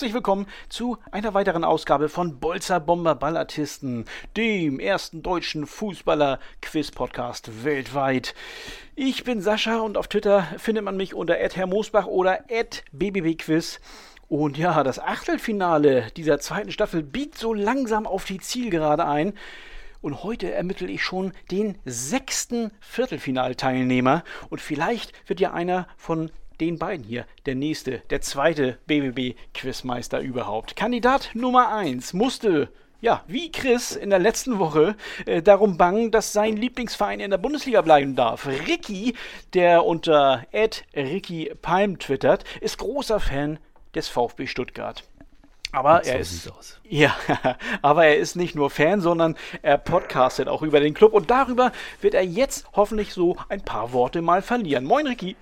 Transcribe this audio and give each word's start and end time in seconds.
herzlich 0.00 0.14
willkommen 0.14 0.46
zu 0.70 0.96
einer 1.10 1.34
weiteren 1.34 1.62
Ausgabe 1.62 2.08
von 2.08 2.40
Bolzer 2.40 2.80
Bomber 2.80 3.14
Ballartisten, 3.14 4.06
dem 4.34 4.80
ersten 4.80 5.22
deutschen 5.22 5.66
Fußballer-Quiz-Podcast 5.66 7.64
weltweit. 7.64 8.34
Ich 8.96 9.24
bin 9.24 9.42
Sascha 9.42 9.80
und 9.80 9.98
auf 9.98 10.08
Twitter 10.08 10.44
findet 10.56 10.84
man 10.84 10.96
mich 10.96 11.12
unter 11.12 11.34
@herrmoosbach 11.34 12.06
oder 12.06 12.38
@bbbquiz. 12.92 13.78
Und 14.26 14.56
ja, 14.56 14.82
das 14.84 14.98
Achtelfinale 14.98 16.06
dieser 16.16 16.40
zweiten 16.40 16.72
Staffel 16.72 17.02
biegt 17.02 17.36
so 17.36 17.52
langsam 17.52 18.06
auf 18.06 18.24
die 18.24 18.40
Zielgerade 18.40 19.04
ein. 19.04 19.34
Und 20.00 20.22
heute 20.22 20.50
ermittle 20.50 20.88
ich 20.88 21.04
schon 21.04 21.34
den 21.50 21.76
sechsten 21.84 22.72
Viertelfinalteilnehmer. 22.80 24.24
Und 24.48 24.62
vielleicht 24.62 25.12
wird 25.28 25.40
ja 25.40 25.52
einer 25.52 25.86
von 25.98 26.30
den 26.60 26.78
beiden 26.78 27.04
hier 27.04 27.26
der 27.46 27.54
nächste, 27.54 28.02
der 28.10 28.20
zweite 28.20 28.78
BBB-Quizmeister 28.86 30.20
überhaupt. 30.20 30.76
Kandidat 30.76 31.30
Nummer 31.34 31.74
1 31.74 32.12
musste 32.12 32.68
ja, 33.00 33.24
wie 33.26 33.50
Chris 33.50 33.96
in 33.96 34.10
der 34.10 34.18
letzten 34.18 34.58
Woche 34.58 34.94
äh, 35.24 35.40
darum 35.40 35.78
bangen, 35.78 36.10
dass 36.10 36.34
sein 36.34 36.56
Lieblingsverein 36.56 37.20
in 37.20 37.30
der 37.30 37.38
Bundesliga 37.38 37.80
bleiben 37.80 38.14
darf. 38.14 38.46
Ricky, 38.46 39.14
der 39.54 39.86
unter 39.86 40.44
Ricky 40.94 41.50
Palm 41.62 41.98
twittert, 41.98 42.44
ist 42.60 42.76
großer 42.76 43.18
Fan 43.18 43.58
des 43.94 44.08
VfB 44.08 44.46
Stuttgart. 44.46 45.02
Aber 45.72 46.02
so 46.04 46.10
er 46.10 46.18
ist 46.18 46.50
ja, 46.88 47.14
aber 47.80 48.06
er 48.06 48.16
ist 48.16 48.36
nicht 48.36 48.54
nur 48.54 48.70
Fan, 48.70 49.00
sondern 49.00 49.36
er 49.62 49.78
podcastet 49.78 50.48
auch 50.48 50.62
über 50.62 50.80
den 50.80 50.94
Club 50.94 51.12
und 51.12 51.30
darüber 51.30 51.72
wird 52.00 52.14
er 52.14 52.24
jetzt 52.24 52.66
hoffentlich 52.74 53.14
so 53.14 53.36
ein 53.48 53.62
paar 53.62 53.92
Worte 53.92 54.20
mal 54.20 54.42
verlieren. 54.42 54.84
Moin 54.84 55.06
Ricky. 55.06 55.36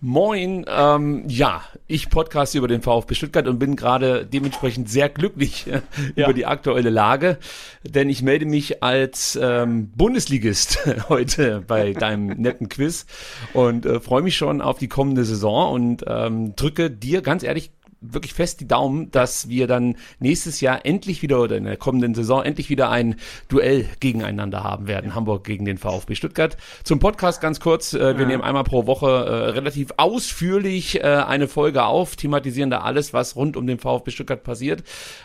Moin, 0.00 0.64
ähm, 0.68 1.24
ja, 1.28 1.62
ich 1.86 2.10
podcaste 2.10 2.58
über 2.58 2.68
den 2.68 2.82
VfB 2.82 3.14
Stuttgart 3.14 3.46
und 3.48 3.58
bin 3.58 3.76
gerade 3.76 4.26
dementsprechend 4.26 4.88
sehr 4.88 5.08
glücklich 5.08 5.66
äh, 5.66 5.80
ja. 6.16 6.24
über 6.24 6.34
die 6.34 6.46
aktuelle 6.46 6.90
Lage, 6.90 7.38
denn 7.82 8.08
ich 8.08 8.22
melde 8.22 8.46
mich 8.46 8.82
als 8.82 9.38
ähm, 9.40 9.90
Bundesligist 9.96 10.78
heute 11.08 11.62
bei 11.66 11.92
deinem 11.92 12.26
netten 12.26 12.68
Quiz 12.68 13.06
und 13.52 13.86
äh, 13.86 14.00
freue 14.00 14.22
mich 14.22 14.36
schon 14.36 14.60
auf 14.60 14.78
die 14.78 14.88
kommende 14.88 15.24
Saison 15.24 15.72
und 15.72 16.04
ähm, 16.06 16.54
drücke 16.56 16.90
dir 16.90 17.22
ganz 17.22 17.42
ehrlich 17.42 17.70
wirklich 18.12 18.34
fest 18.34 18.60
die 18.60 18.68
Daumen, 18.68 19.10
dass 19.10 19.48
wir 19.48 19.66
dann 19.66 19.96
nächstes 20.18 20.60
Jahr 20.60 20.84
endlich 20.84 21.22
wieder 21.22 21.40
oder 21.40 21.56
in 21.56 21.64
der 21.64 21.76
kommenden 21.76 22.14
Saison 22.14 22.42
endlich 22.42 22.70
wieder 22.70 22.90
ein 22.90 23.16
Duell 23.48 23.86
gegeneinander 24.00 24.62
haben 24.62 24.86
werden. 24.86 25.14
Hamburg 25.14 25.44
gegen 25.44 25.64
den 25.64 25.78
VfB 25.78 26.14
Stuttgart. 26.14 26.56
Zum 26.82 26.98
Podcast 26.98 27.40
ganz 27.40 27.60
kurz. 27.60 27.94
Äh, 27.94 28.16
wir 28.16 28.22
ja. 28.22 28.26
nehmen 28.26 28.42
einmal 28.42 28.64
pro 28.64 28.86
Woche 28.86 29.06
äh, 29.06 29.50
relativ 29.50 29.92
ausführlich 29.96 31.00
äh, 31.00 31.02
eine 31.02 31.48
Folge 31.48 31.84
auf, 31.84 32.16
thematisieren 32.16 32.70
da 32.70 32.80
alles, 32.80 33.12
was 33.12 33.36
rund 33.36 33.56
um 33.56 33.66
den 33.66 33.78
VfB 33.78 34.10
Stuttgart 34.10 34.42
passiert, 34.42 34.82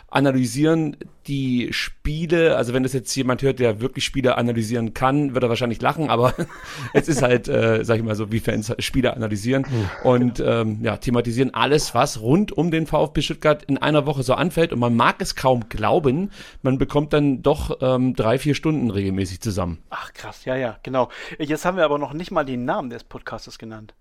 analysieren 0.08 0.96
die 1.26 1.68
Spiele, 1.72 2.56
also 2.56 2.72
wenn 2.72 2.82
das 2.82 2.92
jetzt 2.92 3.14
jemand 3.14 3.42
hört, 3.42 3.58
der 3.58 3.80
wirklich 3.80 4.04
Spiele 4.04 4.36
analysieren 4.36 4.94
kann, 4.94 5.34
wird 5.34 5.44
er 5.44 5.48
wahrscheinlich 5.48 5.80
lachen, 5.80 6.08
aber 6.08 6.34
es 6.94 7.08
ist 7.08 7.22
halt, 7.22 7.46
äh, 7.46 7.84
sag 7.84 7.98
ich 7.98 8.02
mal 8.02 8.14
so, 8.14 8.32
wie 8.32 8.40
Fans 8.40 8.72
Spiele 8.78 9.14
analysieren 9.14 9.64
und 10.02 10.42
ähm, 10.44 10.78
ja, 10.82 10.96
thematisieren 10.96 11.54
alles, 11.54 11.94
was 11.94 12.20
rund 12.20 12.52
um 12.52 12.69
den 12.70 12.86
VfB 12.86 13.22
Stuttgart 13.22 13.62
in 13.64 13.78
einer 13.78 14.06
Woche 14.06 14.22
so 14.22 14.34
anfällt 14.34 14.72
und 14.72 14.78
man 14.78 14.94
mag 14.94 15.20
es 15.20 15.36
kaum 15.36 15.68
glauben, 15.68 16.30
man 16.62 16.78
bekommt 16.78 17.12
dann 17.12 17.42
doch 17.42 17.78
ähm, 17.80 18.14
drei, 18.14 18.38
vier 18.38 18.54
Stunden 18.54 18.90
regelmäßig 18.90 19.40
zusammen. 19.40 19.82
Ach 19.90 20.12
krass, 20.12 20.44
ja, 20.44 20.56
ja, 20.56 20.78
genau. 20.82 21.08
Jetzt 21.38 21.64
haben 21.64 21.76
wir 21.76 21.84
aber 21.84 21.98
noch 21.98 22.12
nicht 22.12 22.30
mal 22.30 22.44
den 22.44 22.64
Namen 22.64 22.90
des 22.90 23.04
Podcastes 23.04 23.58
genannt. 23.58 23.94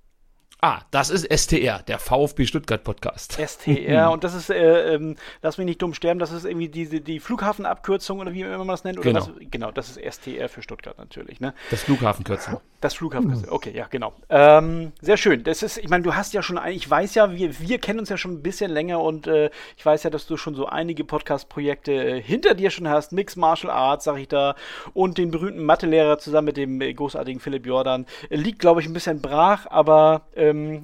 Ah, 0.61 0.81
das 0.91 1.09
ist 1.09 1.25
STR, 1.31 1.81
der 1.83 1.99
VfB 1.99 2.45
Stuttgart 2.45 2.83
Podcast. 2.83 3.39
STR 3.39 4.11
und 4.11 4.25
das 4.25 4.33
ist, 4.33 4.49
äh, 4.49 4.93
ähm, 4.93 5.15
lass 5.41 5.57
mich 5.57 5.63
nicht 5.63 5.81
dumm 5.81 5.93
sterben, 5.93 6.19
das 6.19 6.33
ist 6.33 6.43
irgendwie 6.43 6.67
diese 6.67 6.99
die 6.99 7.21
Flughafenabkürzung 7.21 8.19
oder 8.19 8.33
wie 8.33 8.43
man 8.43 8.67
das 8.67 8.83
nennt. 8.83 9.01
genau. 9.01 9.21
Was? 9.21 9.31
genau, 9.39 9.71
das 9.71 9.95
ist 9.95 10.15
STR 10.15 10.49
für 10.49 10.61
Stuttgart 10.61 10.97
natürlich. 10.97 11.39
Ne? 11.39 11.53
Das 11.71 11.83
Flughafenkürzel. 11.83 12.59
Das 12.81 12.93
Flughafenkürzel, 12.93 13.47
okay, 13.49 13.71
ja, 13.73 13.87
genau. 13.89 14.13
Ähm, 14.27 14.91
sehr 14.99 15.15
schön. 15.15 15.45
Das 15.45 15.63
ist, 15.63 15.77
ich 15.77 15.87
meine, 15.87 16.03
du 16.03 16.15
hast 16.15 16.33
ja 16.33 16.41
schon, 16.41 16.59
ich 16.67 16.89
weiß 16.89 17.15
ja, 17.15 17.31
wir, 17.31 17.57
wir 17.61 17.79
kennen 17.79 17.99
uns 17.99 18.09
ja 18.09 18.17
schon 18.17 18.33
ein 18.33 18.43
bisschen 18.43 18.69
länger 18.69 18.99
und 18.99 19.27
äh, 19.27 19.51
ich 19.77 19.85
weiß 19.85 20.03
ja, 20.03 20.09
dass 20.09 20.27
du 20.27 20.35
schon 20.35 20.55
so 20.55 20.65
einige 20.65 21.05
Podcast-Projekte 21.05 21.93
äh, 21.93 22.21
hinter 22.21 22.53
dir 22.53 22.69
schon 22.69 22.89
hast. 22.89 23.13
Mix 23.13 23.37
Martial 23.37 23.71
Arts, 23.71 24.03
sag 24.03 24.17
ich 24.17 24.27
da, 24.27 24.55
und 24.93 25.17
den 25.17 25.31
berühmten 25.31 25.63
Mathelehrer 25.63 26.19
zusammen 26.19 26.47
mit 26.47 26.57
dem 26.57 26.81
äh, 26.81 26.93
großartigen 26.93 27.39
Philipp 27.39 27.65
Jordan. 27.65 28.05
liegt, 28.29 28.59
glaube 28.59 28.81
ich, 28.81 28.87
ein 28.87 28.93
bisschen 28.93 29.21
brach, 29.21 29.65
aber 29.69 30.23
äh, 30.35 30.48
ähm, 30.49 30.81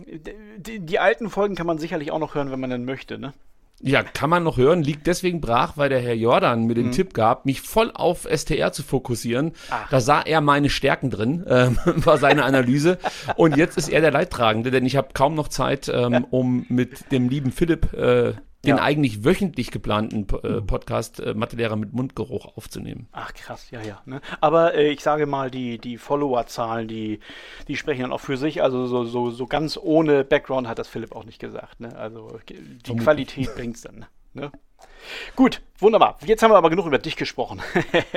die, 0.57 0.79
die, 0.79 0.99
alten 0.99 1.29
Folgen 1.29 1.55
kann 1.55 1.67
man 1.67 1.77
sicherlich 1.77 2.11
auch 2.11 2.19
noch 2.19 2.35
hören, 2.35 2.51
wenn 2.51 2.59
man 2.59 2.69
dann 2.69 2.85
möchte, 2.85 3.17
ne? 3.17 3.33
Ja, 3.81 4.03
kann 4.03 4.29
man 4.29 4.43
noch 4.43 4.55
hören, 4.55 4.83
liegt 4.83 5.05
deswegen 5.05 5.41
brach, 5.41 5.73
weil 5.75 5.89
der 5.89 5.99
Herr 5.99 6.15
Jordan 6.15 6.63
mir 6.63 6.75
den 6.75 6.87
mhm. 6.87 6.91
Tipp 6.93 7.13
gab, 7.13 7.45
mich 7.45 7.61
voll 7.61 7.91
auf 7.93 8.25
STR 8.33 8.71
zu 8.71 8.83
fokussieren. 8.83 9.51
Ach. 9.69 9.89
Da 9.89 9.99
sah 9.99 10.21
er 10.21 10.39
meine 10.39 10.69
Stärken 10.69 11.09
drin, 11.09 11.45
ähm, 11.47 11.77
war 11.85 12.17
seine 12.17 12.45
Analyse. 12.45 12.97
Und 13.35 13.57
jetzt 13.57 13.77
ist 13.77 13.89
er 13.89 13.99
der 13.99 14.11
Leidtragende, 14.11 14.71
denn 14.71 14.85
ich 14.85 14.95
habe 14.95 15.09
kaum 15.13 15.35
noch 15.35 15.49
Zeit, 15.49 15.91
ähm, 15.93 16.25
um 16.31 16.65
mit 16.69 17.11
dem 17.11 17.27
lieben 17.27 17.51
Philipp 17.51 17.91
äh, 17.93 18.33
den 18.65 18.77
ja. 18.77 18.83
eigentlich 18.83 19.23
wöchentlich 19.23 19.71
geplanten 19.71 20.27
äh, 20.43 20.47
mhm. 20.47 20.67
Podcast 20.67 21.19
äh, 21.19 21.33
Mathelehrer 21.33 21.75
mit 21.75 21.93
Mundgeruch 21.93 22.57
aufzunehmen. 22.57 23.07
Ach 23.11 23.33
krass, 23.33 23.71
ja, 23.71 23.81
ja. 23.81 24.01
Ne? 24.05 24.21
Aber 24.41 24.75
äh, 24.75 24.89
ich 24.89 25.01
sage 25.01 25.25
mal, 25.25 25.49
die, 25.49 25.77
die 25.77 25.97
Follower-Zahlen, 25.97 26.87
die, 26.87 27.19
die 27.67 27.77
sprechen 27.77 28.01
dann 28.01 28.11
auch 28.11 28.21
für 28.21 28.37
sich. 28.37 28.61
Also 28.61 28.87
so, 28.87 29.05
so, 29.05 29.31
so 29.31 29.47
ganz 29.47 29.77
ohne 29.81 30.23
Background 30.23 30.67
hat 30.67 30.79
das 30.79 30.87
Philipp 30.87 31.15
auch 31.15 31.25
nicht 31.25 31.39
gesagt. 31.39 31.79
Ne? 31.79 31.95
Also 31.95 32.39
die 32.49 32.55
Vermutlich. 32.83 33.03
Qualität 33.03 33.55
bringt 33.55 33.75
es 33.75 33.81
dann. 33.81 34.05
Ne? 34.33 34.51
Gut, 35.35 35.61
wunderbar. 35.79 36.17
Jetzt 36.25 36.43
haben 36.43 36.51
wir 36.51 36.57
aber 36.57 36.69
genug 36.69 36.87
über 36.87 36.97
dich 36.97 37.15
gesprochen. 37.15 37.61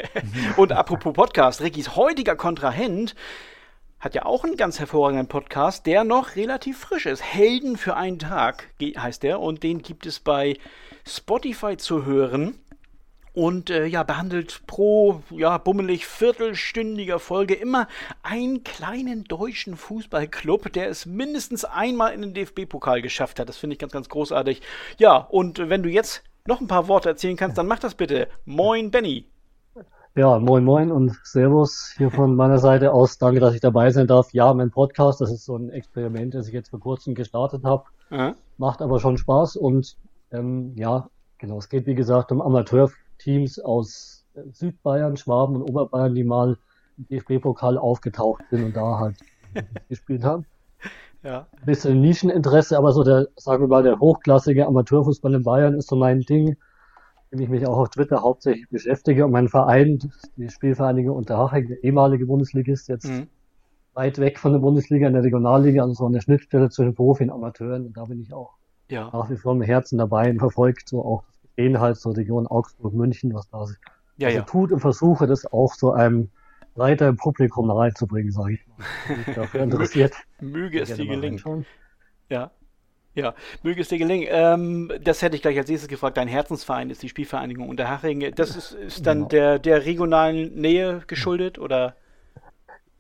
Und 0.56 0.72
apropos 0.72 1.12
Podcast, 1.12 1.60
Rickys 1.60 1.97
heutiger 1.97 2.37
Kontrahent 2.37 3.14
hat 4.00 4.14
ja 4.14 4.25
auch 4.25 4.44
einen 4.44 4.56
ganz 4.56 4.78
hervorragenden 4.78 5.26
Podcast, 5.26 5.86
der 5.86 6.04
noch 6.04 6.36
relativ 6.36 6.78
frisch 6.78 7.06
ist. 7.06 7.22
Helden 7.22 7.76
für 7.76 7.97
einen 7.97 8.19
Tag 8.19 8.70
heißt 8.81 9.22
der 9.22 9.41
und 9.41 9.62
den 9.62 9.82
gibt 9.82 10.06
es 10.06 10.20
bei 10.20 10.56
Spotify 11.06 11.76
zu 11.76 12.04
hören. 12.04 12.60
Und 13.34 13.70
äh, 13.70 13.87
ja, 13.87 14.03
behandelt 14.03 14.62
pro, 14.66 15.22
ja, 15.31 15.58
bummelig 15.58 16.06
viertelstündiger 16.06 17.20
Folge 17.20 17.54
immer 17.54 17.87
einen 18.25 18.64
kleinen 18.64 19.25
deutschen 19.25 19.76
Fußballclub, 19.76 20.72
der 20.72 20.88
es 20.88 21.06
mindestens 21.06 21.64
einmal 21.64 22.14
in 22.14 22.22
den 22.22 22.34
DFB-Pokal 22.34 23.00
geschafft 23.00 23.38
hat. 23.38 23.48
Das 23.48 23.56
finde 23.56 23.75
ich 23.75 23.78
ganz, 23.78 23.92
ganz 23.92 24.08
großartig. 24.08 24.60
Ja, 24.98 25.16
und 25.16 25.69
wenn 25.69 25.84
du 25.84 25.88
jetzt 25.88 26.25
noch 26.48 26.60
ein 26.60 26.66
paar 26.66 26.88
Worte 26.88 27.10
erzählen 27.10 27.37
kannst, 27.37 27.58
dann 27.58 27.69
mach 27.69 27.78
das 27.78 27.94
bitte. 27.94 28.28
Moin, 28.44 28.91
Benny. 28.91 29.26
Ja, 30.19 30.41
moin 30.41 30.65
moin 30.65 30.91
und 30.91 31.17
Servus 31.23 31.95
hier 31.97 32.11
von 32.11 32.34
meiner 32.34 32.59
Seite 32.59 32.93
aus. 32.93 33.19
Danke, 33.19 33.39
dass 33.39 33.55
ich 33.55 33.61
dabei 33.61 33.93
sein 33.93 34.09
darf. 34.09 34.33
Ja, 34.33 34.53
mein 34.53 34.73
Podcast, 34.73 35.21
das 35.21 35.31
ist 35.31 35.45
so 35.45 35.55
ein 35.55 35.71
Experiment, 35.71 36.34
das 36.34 36.49
ich 36.49 36.53
jetzt 36.53 36.71
vor 36.71 36.81
kurzem 36.81 37.15
gestartet 37.15 37.62
habe. 37.62 37.84
Mhm. 38.11 38.34
Macht 38.56 38.83
aber 38.83 38.99
schon 38.99 39.17
Spaß 39.17 39.55
und 39.55 39.97
ähm, 40.33 40.73
ja, 40.75 41.09
genau, 41.39 41.59
es 41.59 41.69
geht 41.69 41.87
wie 41.87 41.95
gesagt 41.95 42.33
um 42.33 42.43
Amateurteams 42.43 43.61
aus 43.61 44.26
Südbayern, 44.50 45.17
Schwaben 45.17 45.55
und 45.55 45.62
Oberbayern, 45.62 46.17
die 46.17 46.25
mal 46.25 46.59
im 46.97 47.06
DFB-Pokal 47.06 47.79
aufgetaucht 47.79 48.43
sind 48.50 48.64
und 48.64 48.76
da 48.76 48.99
halt 48.99 49.19
gespielt 49.88 50.25
haben. 50.25 50.47
Ja. 51.23 51.47
Ein 51.61 51.64
bisschen 51.64 52.00
Nischeninteresse, 52.00 52.76
aber 52.76 52.91
so 52.91 53.05
der, 53.05 53.29
sagen 53.37 53.62
wir 53.62 53.69
mal, 53.69 53.85
der 53.85 54.00
hochklassige 54.00 54.67
Amateurfußball 54.67 55.32
in 55.32 55.44
Bayern 55.44 55.75
ist 55.75 55.88
so 55.88 55.94
mein 55.94 56.23
Ding 56.23 56.56
dem 57.32 57.40
ich 57.40 57.48
mich 57.48 57.66
auch 57.66 57.76
auf 57.76 57.90
Twitter 57.90 58.22
hauptsächlich 58.22 58.69
beschäftige. 58.69 59.25
Und 59.25 59.32
mein 59.32 59.48
Verein, 59.48 59.98
die 60.36 60.48
Spielvereinigung 60.48 61.16
Unterhaching, 61.16 61.69
der 61.69 61.84
ehemalige 61.84 62.26
Bundesligist, 62.26 62.88
jetzt 62.88 63.08
mhm. 63.08 63.28
weit 63.94 64.19
weg 64.19 64.38
von 64.38 64.52
der 64.52 64.60
Bundesliga 64.60 65.06
in 65.06 65.14
der 65.14 65.22
Regionalliga, 65.22 65.82
also 65.82 65.94
so 65.94 66.06
eine 66.06 66.20
Schnittstelle 66.20 66.70
zwischen 66.70 66.94
Profi 66.94 67.25
und 67.25 67.30
Amateuren. 67.30 67.86
Und 67.86 67.96
da 67.96 68.04
bin 68.04 68.20
ich 68.20 68.32
auch 68.32 68.54
ja. 68.90 69.10
nach 69.12 69.30
wie 69.30 69.36
vor 69.36 69.54
mit 69.54 69.69
Herzen 69.69 69.98
dabei 69.98 70.30
und 70.30 70.38
verfolgt 70.38 70.88
so 70.88 71.04
auch 71.04 71.25
das 71.25 71.38
Geschehen 71.56 71.80
halt 71.80 71.96
zur 71.96 72.16
Region 72.16 72.46
Augsburg, 72.46 72.94
München, 72.94 73.34
was 73.34 73.48
da 73.50 73.66
sich 73.66 73.78
ja, 74.16 74.28
also 74.28 74.38
ja. 74.38 74.44
tut 74.44 74.72
und 74.72 74.80
versuche 74.80 75.26
das 75.26 75.46
auch 75.46 75.75
so 75.75 75.92
einem 75.92 76.30
breiter 76.75 77.12
Publikum 77.12 77.66
nahezubringen, 77.66 78.30
sage 78.30 78.54
ich 78.54 78.66
mal. 78.66 79.34
dafür 79.34 79.60
interessiert. 79.64 80.14
Möge 80.40 80.80
es 80.80 80.94
dir 80.94 81.06
gelingen. 81.06 81.66
Ja. 82.28 82.50
Ja, 83.19 83.35
möge 83.65 83.81
es 83.81 83.88
dir 83.88 83.99
gelingen. 83.99 84.29
Ähm, 84.31 84.93
das 85.03 85.23
hätte 85.23 85.35
ich 85.35 85.43
gleich 85.43 85.59
als 85.59 85.69
nächstes 85.69 85.88
gefragt. 85.88 86.17
Dein 86.17 86.29
Herzensverein 86.29 86.88
ist 86.88 87.03
die 87.03 87.09
Spielvereinigung 87.09 87.69
Unterhaching. 87.69 88.32
Das 88.37 88.55
ist, 88.55 88.73
ist 88.73 89.06
dann 89.06 89.19
genau. 89.19 89.29
der, 89.29 89.59
der 89.59 89.85
regionalen 89.85 90.55
Nähe 90.55 91.03
geschuldet 91.09 91.59
oder? 91.59 91.97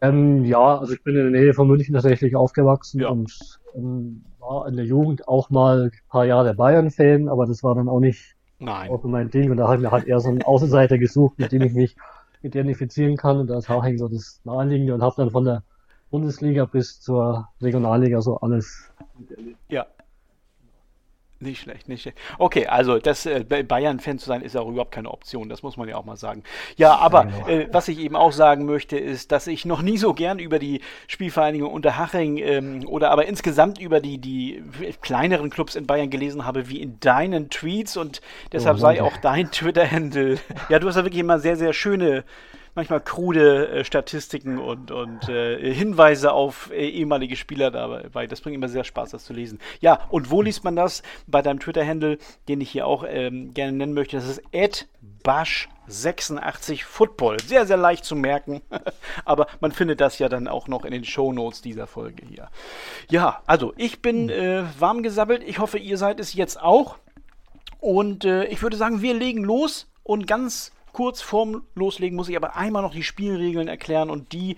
Ähm, 0.00 0.44
ja, 0.44 0.78
also 0.78 0.92
ich 0.92 1.02
bin 1.04 1.14
in 1.16 1.32
der 1.32 1.40
Nähe 1.40 1.54
von 1.54 1.68
München 1.68 1.94
tatsächlich 1.94 2.34
aufgewachsen 2.34 3.00
ja. 3.00 3.08
und 3.08 3.32
ähm, 3.76 4.24
war 4.40 4.66
in 4.66 4.74
der 4.74 4.84
Jugend 4.84 5.28
auch 5.28 5.50
mal 5.50 5.84
ein 5.84 6.08
paar 6.08 6.24
Jahre 6.24 6.54
Bayern-Fan, 6.54 7.28
aber 7.28 7.46
das 7.46 7.62
war 7.62 7.76
dann 7.76 7.88
auch 7.88 8.00
nicht 8.00 8.34
Nein. 8.58 8.90
auch 8.90 9.04
mein 9.04 9.30
Ding. 9.30 9.52
Und 9.52 9.58
da 9.58 9.68
habe 9.68 9.76
ich 9.76 9.82
mir 9.82 9.92
halt 9.92 10.06
eher 10.06 10.18
so 10.18 10.30
einen 10.30 10.42
Außenseiter 10.42 10.98
gesucht, 10.98 11.38
mit 11.38 11.52
dem 11.52 11.62
ich 11.62 11.74
mich 11.74 11.96
identifizieren 12.42 13.16
kann. 13.16 13.38
Und 13.38 13.48
da 13.48 13.58
ist 13.58 13.68
Haching 13.68 13.98
so 13.98 14.08
das 14.08 14.40
Naheliegende 14.44 14.94
und 14.94 15.02
habe 15.02 15.14
dann 15.16 15.30
von 15.30 15.44
der 15.44 15.62
Bundesliga 16.10 16.64
bis 16.64 17.00
zur 17.00 17.48
Regionalliga 17.60 18.20
so 18.20 18.38
alles 18.38 18.90
Ja, 19.68 19.86
Nicht 21.40 21.62
schlecht, 21.62 21.88
nicht 21.88 22.02
schlecht. 22.02 22.18
Okay, 22.38 22.66
also 22.66 22.98
das 22.98 23.24
äh, 23.24 23.44
Bayern-Fan 23.44 24.18
zu 24.18 24.26
sein 24.26 24.42
ist 24.42 24.56
auch 24.56 24.68
überhaupt 24.68 24.90
keine 24.90 25.08
Option, 25.08 25.48
das 25.48 25.62
muss 25.62 25.76
man 25.76 25.88
ja 25.88 25.96
auch 25.96 26.04
mal 26.04 26.16
sagen. 26.16 26.42
Ja, 26.76 26.96
aber 26.96 27.28
äh, 27.46 27.68
was 27.70 27.86
ich 27.86 28.00
eben 28.00 28.16
auch 28.16 28.32
sagen 28.32 28.66
möchte, 28.66 28.98
ist, 28.98 29.30
dass 29.30 29.46
ich 29.46 29.64
noch 29.64 29.80
nie 29.80 29.98
so 29.98 30.14
gern 30.14 30.40
über 30.40 30.58
die 30.58 30.80
Spielvereinigung 31.06 31.72
Unterhaching 31.72 32.38
ähm, 32.38 32.88
oder 32.88 33.12
aber 33.12 33.26
insgesamt 33.26 33.80
über 33.80 34.00
die, 34.00 34.18
die 34.18 34.64
kleineren 35.00 35.50
Clubs 35.50 35.76
in 35.76 35.86
Bayern 35.86 36.10
gelesen 36.10 36.44
habe, 36.44 36.68
wie 36.68 36.82
in 36.82 36.98
deinen 36.98 37.50
Tweets 37.50 37.96
und 37.96 38.20
deshalb 38.50 38.78
oh, 38.78 38.80
sei 38.80 39.00
auch 39.00 39.16
dein 39.18 39.52
Twitter-Handle. 39.52 40.38
Ja, 40.68 40.80
du 40.80 40.88
hast 40.88 40.96
ja 40.96 41.04
wirklich 41.04 41.20
immer 41.20 41.38
sehr, 41.38 41.56
sehr 41.56 41.72
schöne 41.72 42.24
manchmal 42.78 43.00
krude 43.00 43.68
äh, 43.70 43.84
Statistiken 43.84 44.58
und, 44.58 44.92
und 44.92 45.28
äh, 45.28 45.74
Hinweise 45.74 46.32
auf 46.32 46.70
äh, 46.70 46.88
ehemalige 46.88 47.34
Spieler 47.34 47.72
dabei. 47.72 48.28
Das 48.28 48.40
bringt 48.40 48.54
immer 48.54 48.68
sehr 48.68 48.84
Spaß, 48.84 49.10
das 49.10 49.24
zu 49.24 49.32
lesen. 49.32 49.58
Ja, 49.80 50.06
und 50.10 50.30
wo 50.30 50.42
liest 50.42 50.62
man 50.62 50.76
das? 50.76 51.02
Bei 51.26 51.42
deinem 51.42 51.58
Twitter-Handle, 51.58 52.18
den 52.46 52.60
ich 52.60 52.70
hier 52.70 52.86
auch 52.86 53.04
ähm, 53.04 53.52
gerne 53.52 53.72
nennen 53.72 53.94
möchte. 53.94 54.16
Das 54.16 54.28
ist 54.28 54.42
bash86 55.24 56.84
Football. 56.84 57.40
Sehr, 57.40 57.66
sehr 57.66 57.76
leicht 57.76 58.04
zu 58.04 58.14
merken. 58.14 58.62
Aber 59.24 59.48
man 59.58 59.72
findet 59.72 60.00
das 60.00 60.20
ja 60.20 60.28
dann 60.28 60.46
auch 60.46 60.68
noch 60.68 60.84
in 60.84 60.92
den 60.92 61.04
Show 61.04 61.32
Notes 61.32 61.60
dieser 61.60 61.88
Folge 61.88 62.24
hier. 62.24 62.48
Ja, 63.10 63.42
also 63.46 63.74
ich 63.76 64.02
bin 64.02 64.28
äh, 64.28 64.62
warm 64.78 65.02
gesabbelt. 65.02 65.42
Ich 65.44 65.58
hoffe, 65.58 65.78
ihr 65.78 65.98
seid 65.98 66.20
es 66.20 66.32
jetzt 66.32 66.62
auch. 66.62 66.96
Und 67.80 68.24
äh, 68.24 68.44
ich 68.44 68.62
würde 68.62 68.76
sagen, 68.76 69.02
wir 69.02 69.14
legen 69.14 69.42
los 69.42 69.88
und 70.04 70.28
ganz 70.28 70.70
kurz 70.98 71.20
vorm 71.20 71.62
Loslegen 71.76 72.16
muss 72.16 72.28
ich 72.28 72.34
aber 72.36 72.56
einmal 72.56 72.82
noch 72.82 72.92
die 72.92 73.04
Spielregeln 73.04 73.68
erklären 73.68 74.10
und 74.10 74.32
die 74.32 74.56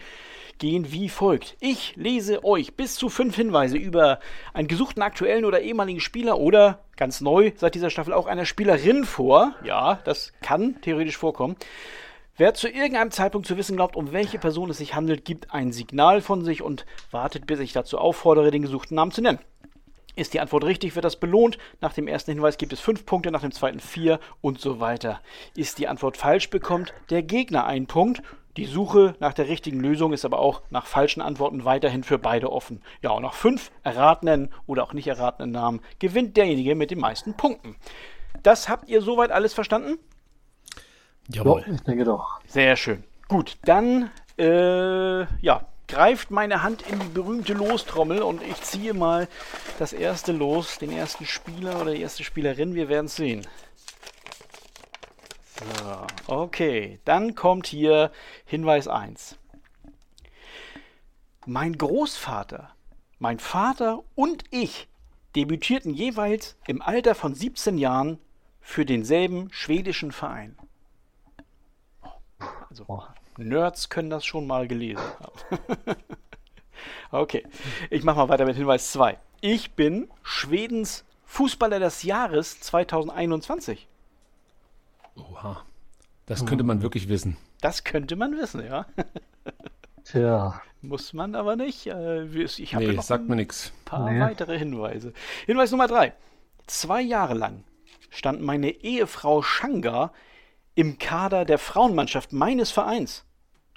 gehen 0.56 0.90
wie 0.90 1.10
folgt. 1.10 1.54
Ich 1.60 1.94
lese 1.96 2.42
euch 2.46 2.76
bis 2.76 2.94
zu 2.94 3.10
fünf 3.10 3.36
Hinweise 3.36 3.76
über 3.76 4.20
einen 4.54 4.66
gesuchten 4.66 5.02
aktuellen 5.02 5.44
oder 5.44 5.60
ehemaligen 5.60 6.00
Spieler 6.00 6.38
oder 6.38 6.78
ganz 6.96 7.20
neu 7.20 7.52
seit 7.56 7.74
dieser 7.74 7.90
Staffel 7.90 8.14
auch 8.14 8.26
einer 8.26 8.46
Spielerin 8.46 9.04
vor. 9.04 9.54
Ja, 9.64 10.00
das 10.04 10.32
kann 10.40 10.80
theoretisch 10.80 11.18
vorkommen. 11.18 11.56
Wer 12.38 12.54
zu 12.54 12.68
irgendeinem 12.68 13.10
Zeitpunkt 13.10 13.46
zu 13.46 13.58
wissen 13.58 13.76
glaubt, 13.76 13.94
um 13.94 14.12
welche 14.12 14.38
Person 14.38 14.70
es 14.70 14.78
sich 14.78 14.94
handelt, 14.94 15.26
gibt 15.26 15.52
ein 15.52 15.72
Signal 15.72 16.22
von 16.22 16.42
sich 16.42 16.62
und 16.62 16.86
wartet, 17.10 17.46
bis 17.46 17.60
ich 17.60 17.74
dazu 17.74 17.98
auffordere, 17.98 18.50
den 18.50 18.62
gesuchten 18.62 18.94
Namen 18.94 19.12
zu 19.12 19.20
nennen. 19.20 19.40
Ist 20.16 20.34
die 20.34 20.40
Antwort 20.40 20.64
richtig, 20.64 20.94
wird 20.94 21.04
das 21.04 21.16
belohnt. 21.16 21.58
Nach 21.80 21.92
dem 21.92 22.08
ersten 22.08 22.32
Hinweis 22.32 22.58
gibt 22.58 22.72
es 22.72 22.80
fünf 22.80 23.06
Punkte, 23.06 23.30
nach 23.30 23.42
dem 23.42 23.52
zweiten 23.52 23.80
vier 23.80 24.18
und 24.40 24.60
so 24.60 24.80
weiter. 24.80 25.20
Ist 25.56 25.78
die 25.78 25.88
Antwort 25.88 26.16
falsch, 26.16 26.50
bekommt 26.50 26.92
der 27.10 27.22
Gegner 27.22 27.64
einen 27.66 27.86
Punkt. 27.86 28.22
Die 28.56 28.66
Suche 28.66 29.14
nach 29.20 29.32
der 29.32 29.48
richtigen 29.48 29.78
Lösung 29.78 30.12
ist 30.12 30.24
aber 30.24 30.40
auch 30.40 30.62
nach 30.70 30.86
falschen 30.86 31.20
Antworten 31.20 31.64
weiterhin 31.64 32.02
für 32.02 32.18
beide 32.18 32.50
offen. 32.50 32.82
Ja, 33.00 33.10
und 33.10 33.22
nach 33.22 33.34
fünf 33.34 33.70
erratenen 33.84 34.52
oder 34.66 34.82
auch 34.82 34.92
nicht 34.92 35.06
erratenen 35.06 35.52
Namen 35.52 35.80
gewinnt 36.00 36.36
derjenige 36.36 36.74
mit 36.74 36.90
den 36.90 36.98
meisten 36.98 37.34
Punkten. 37.34 37.76
Das 38.42 38.68
habt 38.68 38.88
ihr 38.88 39.02
soweit 39.02 39.30
alles 39.30 39.54
verstanden? 39.54 39.98
Jawohl. 41.28 41.64
Ja, 41.66 41.74
ich 41.74 41.80
denke 41.82 42.04
doch. 42.04 42.40
Sehr 42.46 42.76
schön. 42.76 43.04
Gut, 43.28 43.56
dann 43.62 44.10
äh, 44.36 45.20
ja, 45.40 45.66
greift 45.90 46.30
meine 46.30 46.62
Hand 46.62 46.82
in 46.82 47.00
die 47.00 47.08
berühmte 47.08 47.52
Lostrommel 47.52 48.22
und 48.22 48.42
ich 48.42 48.62
ziehe 48.62 48.94
mal 48.94 49.28
das 49.78 49.92
erste 49.92 50.32
Los, 50.32 50.78
den 50.78 50.92
ersten 50.92 51.26
Spieler 51.26 51.80
oder 51.80 51.92
die 51.92 52.00
erste 52.00 52.22
Spielerin. 52.22 52.74
Wir 52.74 52.88
werden 52.88 53.06
es 53.06 53.16
sehen. 53.16 53.46
So, 55.58 56.06
okay, 56.34 57.00
dann 57.04 57.34
kommt 57.34 57.66
hier 57.66 58.12
Hinweis 58.44 58.86
1. 58.86 59.36
Mein 61.44 61.76
Großvater, 61.76 62.70
mein 63.18 63.40
Vater 63.40 64.02
und 64.14 64.44
ich 64.50 64.88
debütierten 65.34 65.92
jeweils 65.92 66.56
im 66.66 66.82
Alter 66.82 67.14
von 67.14 67.34
17 67.34 67.78
Jahren 67.78 68.18
für 68.60 68.86
denselben 68.86 69.48
schwedischen 69.52 70.12
Verein. 70.12 70.56
Also 72.68 72.86
Nerds 73.48 73.88
können 73.88 74.10
das 74.10 74.24
schon 74.24 74.46
mal 74.46 74.68
gelesen 74.68 75.02
haben. 75.20 75.96
okay, 77.10 77.46
ich 77.90 78.04
mache 78.04 78.18
mal 78.18 78.28
weiter 78.28 78.44
mit 78.44 78.56
Hinweis 78.56 78.92
2. 78.92 79.18
Ich 79.40 79.72
bin 79.72 80.08
Schwedens 80.22 81.04
Fußballer 81.24 81.78
des 81.78 82.02
Jahres 82.02 82.60
2021. 82.60 83.88
Oha, 85.16 85.62
das 86.26 86.46
könnte 86.46 86.64
man 86.64 86.82
wirklich 86.82 87.08
wissen. 87.08 87.36
Das 87.60 87.84
könnte 87.84 88.16
man 88.16 88.36
wissen, 88.38 88.64
ja. 88.64 88.86
Tja. 90.04 90.60
Muss 90.82 91.12
man 91.12 91.34
aber 91.34 91.56
nicht. 91.56 91.86
Äh, 91.86 92.24
ich 92.24 92.74
habe 92.74 92.86
nee, 92.86 92.92
noch 92.92 93.02
sagt 93.02 93.28
mir 93.28 93.36
nichts. 93.36 93.72
Ein 93.80 93.84
paar 93.84 94.10
nee. 94.10 94.20
weitere 94.20 94.58
Hinweise. 94.58 95.12
Hinweis 95.46 95.70
Nummer 95.70 95.88
3. 95.88 96.14
Zwei 96.66 97.02
Jahre 97.02 97.34
lang 97.34 97.64
stand 98.08 98.40
meine 98.40 98.70
Ehefrau 98.70 99.42
Shanga 99.42 100.12
im 100.74 100.98
Kader 100.98 101.44
der 101.44 101.58
Frauenmannschaft 101.58 102.32
meines 102.32 102.70
Vereins. 102.70 103.24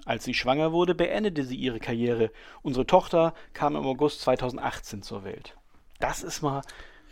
Als 0.06 0.26
sie 0.26 0.34
schwanger 0.34 0.72
wurde, 0.72 0.96
beendete 0.96 1.44
sie 1.44 1.56
ihre 1.56 1.80
Karriere. 1.80 2.32
Unsere 2.62 2.86
Tochter 2.86 3.34
kam 3.54 3.76
im 3.76 3.86
August 3.86 4.22
2018 4.22 5.02
zur 5.02 5.24
Welt. 5.24 5.56
Das 6.00 6.24
ist 6.24 6.42
mal 6.42 6.62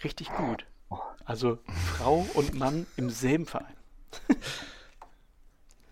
richtig 0.04 0.30
gut. 0.36 0.66
Also 1.24 1.60
Frau 1.96 2.26
und 2.34 2.56
Mann 2.56 2.86
im 2.98 3.10
selben 3.10 3.46
Verein. 3.46 3.76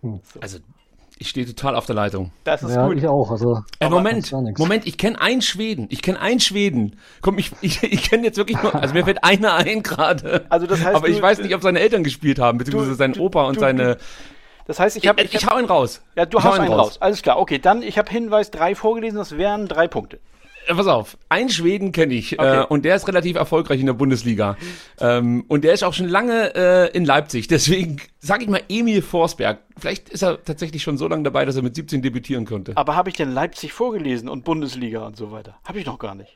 so. 0.01 0.21
Also 0.41 0.59
ich 1.21 1.27
stehe 1.27 1.45
total 1.45 1.75
auf 1.75 1.85
der 1.85 1.95
Leitung. 1.95 2.31
Das 2.45 2.63
ist 2.63 2.73
ja, 2.73 2.87
gut. 2.87 2.97
Ich 2.97 3.05
auch. 3.05 3.29
Also, 3.29 3.61
äh, 3.81 3.89
Moment, 3.89 4.31
Moment, 4.57 4.87
ich 4.87 4.97
kenne 4.97 5.19
einen 5.19 5.41
Schweden. 5.41 5.87
Ich 5.89 6.01
kenne 6.01 6.19
einen 6.21 6.39
Schweden. 6.39 6.95
Komm, 7.19 7.37
ich, 7.37 7.51
ich, 7.59 7.83
ich 7.83 8.03
kenne 8.03 8.23
jetzt 8.23 8.37
wirklich 8.37 8.61
nur, 8.63 8.73
also 8.73 8.93
mir 8.93 9.03
fällt 9.03 9.21
einer 9.21 9.55
ein 9.55 9.83
gerade. 9.83 10.45
Also 10.49 10.65
das 10.65 10.79
heißt, 10.81 10.95
Aber 10.95 11.07
du, 11.07 11.13
ich 11.13 11.21
weiß 11.21 11.39
nicht, 11.39 11.53
ob 11.53 11.61
seine 11.61 11.81
Eltern 11.81 12.05
gespielt 12.05 12.39
haben, 12.39 12.57
beziehungsweise 12.57 12.95
sein 12.95 13.19
Opa 13.19 13.43
und 13.43 13.57
du, 13.57 13.59
seine. 13.59 13.97
Das 14.69 14.79
heißt, 14.79 14.97
ich 14.97 15.07
habe. 15.07 15.23
Ich, 15.23 15.33
ich, 15.33 15.41
ich, 15.41 15.47
hau 15.47 15.57
ihn 15.57 15.65
raus. 15.65 15.99
Ja, 16.15 16.27
du 16.27 16.37
ich 16.37 16.43
haust 16.43 16.59
einen 16.59 16.71
raus. 16.71 16.79
raus. 16.79 17.01
Alles 17.01 17.23
klar. 17.23 17.39
Okay, 17.39 17.57
dann, 17.57 17.81
ich 17.81 17.97
habe 17.97 18.07
Hinweis 18.11 18.51
3 18.51 18.75
vorgelesen, 18.75 19.17
das 19.17 19.35
wären 19.35 19.67
drei 19.67 19.87
Punkte. 19.87 20.19
Äh, 20.67 20.75
pass 20.75 20.85
auf, 20.85 21.17
einen 21.27 21.49
Schweden 21.49 21.91
kenne 21.91 22.13
ich 22.13 22.37
okay. 22.37 22.59
äh, 22.59 22.65
und 22.65 22.85
der 22.85 22.95
ist 22.95 23.07
relativ 23.07 23.35
erfolgreich 23.35 23.79
in 23.79 23.87
der 23.87 23.93
Bundesliga. 23.93 24.57
ähm, 24.99 25.43
und 25.47 25.63
der 25.63 25.73
ist 25.73 25.83
auch 25.83 25.95
schon 25.95 26.07
lange 26.07 26.53
äh, 26.53 26.95
in 26.95 27.03
Leipzig. 27.03 27.47
Deswegen 27.49 27.97
sage 28.19 28.43
ich 28.43 28.49
mal 28.51 28.61
Emil 28.69 29.01
Forsberg. 29.01 29.57
Vielleicht 29.75 30.07
ist 30.09 30.21
er 30.21 30.43
tatsächlich 30.43 30.83
schon 30.83 30.99
so 30.99 31.07
lange 31.07 31.23
dabei, 31.23 31.45
dass 31.45 31.55
er 31.55 31.63
mit 31.63 31.73
17 31.73 32.03
debütieren 32.03 32.45
konnte. 32.45 32.73
Aber 32.77 32.95
habe 32.95 33.09
ich 33.09 33.15
denn 33.15 33.31
Leipzig 33.31 33.73
vorgelesen 33.73 34.29
und 34.29 34.43
Bundesliga 34.45 35.03
und 35.03 35.17
so 35.17 35.31
weiter? 35.31 35.57
Habe 35.63 35.79
ich 35.79 35.87
noch 35.87 35.97
gar 35.97 36.13
nicht. 36.13 36.35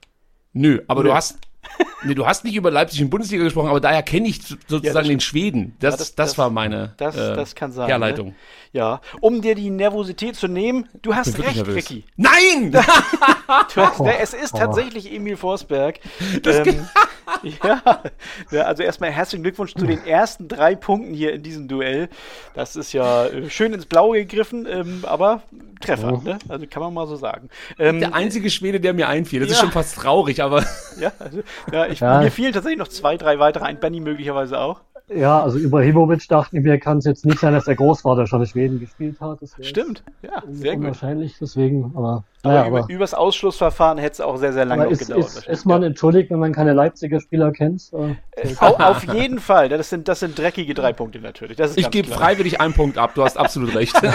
Nö, 0.54 0.82
aber 0.88 1.04
Nö. 1.04 1.10
du 1.10 1.16
hast 1.16 1.38
nee, 2.06 2.14
du 2.14 2.26
hast 2.26 2.44
nicht 2.44 2.56
über 2.56 2.72
Leipzig 2.72 3.02
in 3.02 3.10
Bundesliga 3.10 3.44
gesprochen, 3.44 3.70
aber 3.70 3.80
daher 3.80 4.04
kenne 4.04 4.28
ich 4.28 4.42
sozusagen 4.68 5.06
ja, 5.06 5.12
den 5.12 5.20
Schweden. 5.20 5.76
Das, 5.80 5.94
ja, 5.94 5.98
das, 5.98 6.16
das, 6.16 6.38
war 6.38 6.50
meine 6.50 6.94
das, 6.98 7.16
äh, 7.16 7.36
das 7.36 7.56
kann 7.56 7.72
sein, 7.72 7.88
Herleitung. 7.88 8.30
Ne? 8.30 8.36
Ja, 8.74 9.02
um 9.22 9.44
dir 9.44 9.54
die 9.54 9.70
Nervosität 9.70 10.36
zu 10.36 10.48
nehmen, 10.48 10.90
du 11.04 11.16
hast 11.16 11.38
recht, 11.38 11.68
Ricky. 11.68 12.06
Nein! 12.18 12.72
du 12.72 12.80
hast, 13.82 14.00
oh, 14.00 14.08
es 14.08 14.34
ist 14.34 14.56
oh. 14.56 14.58
tatsächlich 14.58 15.14
Emil 15.14 15.38
Forsberg. 15.38 16.00
Ähm, 16.44 16.88
ja, 18.52 18.64
also 18.64 18.82
erstmal 18.82 19.12
herzlichen 19.12 19.44
Glückwunsch 19.44 19.76
zu 19.76 19.86
den 19.86 20.04
ersten 20.06 20.48
drei 20.48 20.76
Punkten 20.76 21.14
hier 21.14 21.34
in 21.34 21.44
diesem 21.44 21.68
Duell. 21.68 22.10
Das 22.56 22.76
ist 22.76 22.94
ja 22.94 23.28
äh, 23.28 23.48
schön 23.50 23.74
ins 23.74 23.86
Blaue 23.86 24.18
gegriffen, 24.18 24.66
ähm, 24.68 25.04
aber 25.04 25.44
Treffer, 25.84 26.14
oh. 26.14 26.22
ne? 26.24 26.40
Also 26.48 26.66
kann 26.68 26.82
man 26.82 26.94
mal 26.94 27.08
so 27.08 27.16
sagen. 27.16 27.50
Ähm, 27.78 28.00
der 28.00 28.16
einzige 28.16 28.50
Schwede, 28.50 28.80
der 28.80 28.94
mir 28.94 29.08
einfiel. 29.08 29.42
Das 29.42 29.50
ja. 29.50 29.56
ist 29.56 29.62
schon 29.62 29.72
fast 29.72 29.96
traurig, 29.98 30.42
aber. 30.42 30.66
Ja, 31.00 31.12
also, 31.20 31.44
ja, 31.72 31.86
ich, 31.94 32.00
ja. 32.02 32.20
mir 32.22 32.32
fielen 32.32 32.54
tatsächlich 32.54 32.80
noch 32.80 32.88
zwei, 32.88 33.18
drei 33.18 33.40
weitere 33.40 33.66
ein, 33.66 33.80
Benny 33.80 34.00
möglicherweise 34.00 34.60
auch. 34.60 34.82
Ja, 35.10 35.42
also 35.42 35.58
Ibrahimovic 35.58 36.28
dachten 36.28 36.64
wir, 36.64 36.80
kann 36.80 37.00
es 37.00 37.06
jetzt 37.06 37.26
nicht 37.26 37.40
sein, 37.40 37.54
dass 37.54 37.66
der 37.66 37.76
Großvater 37.76 38.26
schon 38.26 38.42
in 38.42 38.48
Schweden 38.48 38.80
gespielt 38.80 39.20
hat. 39.20 39.40
Stimmt, 39.60 40.04
ja, 40.22 40.44
sehr 40.50 40.76
gut. 40.78 40.88
Wahrscheinlich, 40.88 41.38
deswegen, 41.40 41.92
aber. 41.96 42.24
Aber, 42.46 42.54
naja, 42.56 42.68
über, 42.68 42.80
aber 42.80 42.90
übers 42.90 43.14
Ausschlussverfahren 43.14 43.98
hätte 43.98 44.14
es 44.14 44.22
auch 44.22 44.36
sehr, 44.36 44.52
sehr 44.52 44.66
lange 44.66 44.88
ist, 44.88 45.08
gedauert. 45.08 45.28
Ist, 45.28 45.48
ist 45.48 45.66
man 45.66 45.82
entschuldigt, 45.82 46.30
wenn 46.30 46.40
man 46.40 46.52
keine 46.52 46.74
Leipziger 46.74 47.22
Spieler 47.22 47.54
kennt? 47.54 47.90
Äh, 47.94 48.56
auf 48.60 49.06
jeden 49.14 49.40
Fall. 49.40 49.70
Das 49.70 49.90
sind, 49.90 50.10
das 50.10 50.20
sind 50.20 50.38
dreckige 50.38 50.74
drei 50.74 50.92
Punkte 50.92 51.20
natürlich. 51.20 51.58
ich 51.58 51.90
gebe 51.90 52.10
freiwillig 52.10 52.60
einen 52.60 52.74
Punkt 52.74 52.98
ab. 52.98 53.14
Du 53.16 53.24
hast 53.24 53.38
absolut 53.38 53.74
recht. 53.74 53.96
das, 54.04 54.12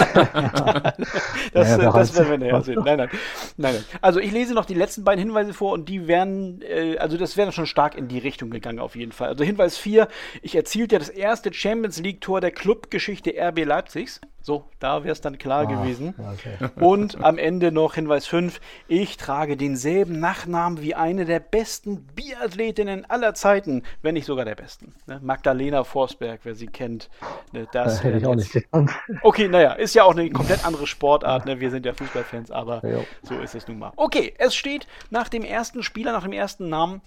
naja, 1.53 1.91
das 1.91 2.15
werden 2.15 2.29
wir 2.29 2.37
nachher 2.37 2.61
sehen. 2.61 2.83
Nein, 2.85 2.97
nein, 2.97 3.09
nein, 3.57 3.73
nein. 3.73 3.83
Also 4.01 4.19
ich 4.19 4.31
lese 4.31 4.53
noch 4.53 4.65
die 4.65 4.75
letzten 4.75 5.03
beiden 5.03 5.23
Hinweise 5.23 5.55
vor 5.55 5.71
und 5.73 5.89
die 5.89 6.07
wären, 6.07 6.61
äh, 6.61 6.97
also 6.97 7.17
das 7.17 7.35
wäre 7.35 7.51
schon 7.51 7.65
stark 7.65 7.97
in 7.97 8.09
die 8.09 8.19
Richtung 8.19 8.51
gegangen 8.51 8.77
auf 8.77 8.95
jeden 8.95 9.11
Fall. 9.11 9.29
Also 9.29 9.43
Hinweis 9.43 9.79
4, 9.79 10.07
ich 10.43 10.55
erzielte 10.55 10.99
das 10.99 11.09
erste 11.09 11.51
Champions 11.51 11.99
League 11.99 12.21
Tor 12.21 12.41
der 12.41 12.51
Clubgeschichte 12.51 13.33
RB 13.35 13.65
Leipzigs. 13.65 14.21
So, 14.41 14.65
da 14.79 15.03
wäre 15.03 15.11
es 15.11 15.21
dann 15.21 15.37
klar 15.37 15.61
ah, 15.61 15.65
gewesen. 15.65 16.15
Okay. 16.17 16.69
Und 16.83 17.23
am 17.23 17.37
Ende 17.37 17.71
noch 17.71 17.95
Hinweis 17.95 18.25
5. 18.25 18.61
Ich 18.87 19.17
trage 19.17 19.57
denselben 19.57 20.19
Nachnamen 20.19 20.81
wie 20.81 20.95
eine 20.95 21.25
der 21.25 21.39
besten 21.39 22.07
Biathletinnen 22.15 23.09
aller 23.09 23.33
Zeiten, 23.33 23.83
wenn 24.01 24.13
nicht 24.13 24.25
sogar 24.25 24.45
der 24.45 24.55
besten. 24.55 24.93
Ne? 25.07 25.19
Magdalena 25.21 25.83
Forsberg, 25.83 26.41
wer 26.43 26.55
sie 26.55 26.67
kennt. 26.67 27.09
Ne? 27.51 27.67
Das 27.71 27.97
da 27.97 28.03
hätte 28.03 28.17
ich 28.17 28.25
auch 28.25 28.35
nicht 28.35 28.51
gekannt. 28.51 28.91
Okay, 29.21 29.47
naja, 29.47 29.73
ist 29.73 29.95
ja 29.95 30.03
auch 30.03 30.15
eine 30.15 30.29
komplett 30.29 30.65
andere 30.65 30.87
Sportart. 30.87 31.45
Ne? 31.45 31.59
Wir 31.59 31.71
sind 31.71 31.85
ja 31.85 31.93
Fußballfans, 31.93 32.51
aber 32.51 32.81
ja. 32.87 32.99
so 33.23 33.37
ist 33.39 33.55
es 33.55 33.67
nun 33.67 33.79
mal. 33.79 33.91
Okay, 33.95 34.33
es 34.37 34.55
steht 34.55 34.87
nach 35.09 35.29
dem 35.29 35.43
ersten 35.43 35.83
Spieler, 35.83 36.13
nach 36.13 36.23
dem 36.23 36.31
ersten 36.31 36.69
Namen 36.69 37.01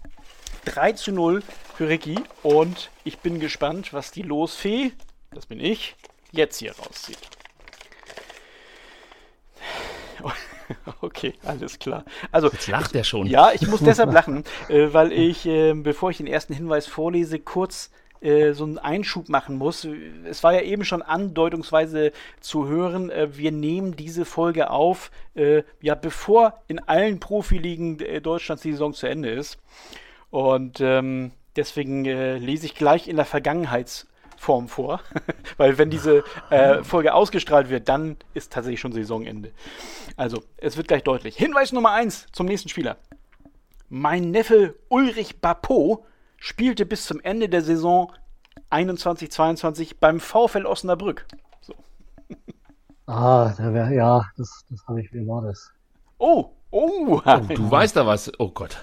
3 0.67 0.93
zu 0.93 1.13
0 1.13 1.43
für 1.75 1.89
Ricky. 1.89 2.17
Und 2.43 2.91
ich 3.05 3.19
bin 3.19 3.41
gespannt, 3.41 3.93
was 3.93 4.11
die 4.11 4.23
Losfee, 4.23 4.93
das 5.33 5.47
bin 5.47 5.61
ich, 5.61 5.97
jetzt 6.33 6.59
hier 6.59 6.75
rauszieht. 6.77 7.19
Okay, 11.01 11.35
alles 11.45 11.79
klar. 11.79 12.05
Also, 12.31 12.49
Jetzt 12.49 12.69
lacht 12.69 12.95
er 12.95 13.05
schon. 13.05 13.27
Ja, 13.27 13.51
ich 13.53 13.67
muss 13.67 13.81
deshalb 13.81 14.13
lachen, 14.13 14.45
äh, 14.69 14.89
weil 14.93 15.13
ich, 15.13 15.45
äh, 15.45 15.75
bevor 15.75 16.11
ich 16.11 16.17
den 16.17 16.27
ersten 16.27 16.55
Hinweis 16.55 16.87
vorlese, 16.87 17.39
kurz 17.39 17.91
äh, 18.23 18.53
so 18.53 18.65
einen 18.65 18.79
Einschub 18.79 19.29
machen 19.29 19.57
muss. 19.59 19.87
Es 20.25 20.43
war 20.43 20.55
ja 20.55 20.61
eben 20.63 20.85
schon 20.85 21.03
andeutungsweise 21.03 22.13
zu 22.41 22.69
hören, 22.69 23.11
äh, 23.11 23.37
wir 23.37 23.53
nehmen 23.53 23.97
diese 23.97 24.25
Folge 24.25 24.71
auf, 24.71 25.11
äh, 25.35 25.63
ja, 25.81 25.95
bevor 25.95 26.63
in 26.69 26.79
allen 26.79 27.21
Profiligen 27.21 28.01
äh, 28.01 28.21
Deutschlands 28.21 28.63
die 28.63 28.73
Saison 28.73 28.95
zu 28.95 29.07
Ende 29.07 29.31
ist. 29.31 29.59
Und 30.31 30.81
ähm, 30.81 31.33
deswegen 31.57 32.05
lese 32.05 32.65
ich 32.65 32.75
gleich 32.75 33.09
in 33.09 33.17
der 33.17 33.27
Vergangenheits- 33.27 34.07
Form 34.43 34.67
vor, 34.67 35.01
weil 35.57 35.79
wenn 35.79 35.89
diese 35.89 36.25
äh, 36.51 36.83
Folge 36.83 37.15
ausgestrahlt 37.15 37.71
wird, 37.71 37.89
dann 37.89 38.17
ist 38.35 38.53
tatsächlich 38.53 38.81
schon 38.81 38.93
Saisonende. 38.93 39.53
Also, 40.17 40.43
es 40.57 40.77
wird 40.77 40.89
gleich 40.89 41.05
deutlich. 41.05 41.37
Hinweis 41.37 41.71
Nummer 41.71 41.93
1 41.93 42.27
zum 42.33 42.47
nächsten 42.47 42.69
Spieler. 42.69 42.97
Mein 43.89 44.33
Neffe 44.33 44.75
Ulrich 44.89 45.41
Bapot 45.41 46.01
spielte 46.39 46.87
bis 46.87 47.07
zum 47.07 47.21
Ende 47.21 47.49
der 47.49 47.63
Saison 47.63 48.13
21-22 48.73 49.95
beim 50.01 50.19
VfL 50.19 50.67
Osnabrück. 50.67 51.25
So. 51.61 51.75
Ah, 53.07 53.55
wär, 53.59 53.93
ja, 53.93 54.25
das, 54.37 54.65
das 54.69 54.85
habe 54.89 55.03
ich, 55.03 55.13
wie 55.13 55.25
war 55.29 55.43
das? 55.43 55.71
Oh, 56.19 56.51
oh. 56.73 57.21
oh 57.25 57.41
du 57.49 57.71
weißt 57.71 57.95
da 57.95 58.07
was. 58.07 58.33
Oh 58.41 58.51
Gott. 58.51 58.77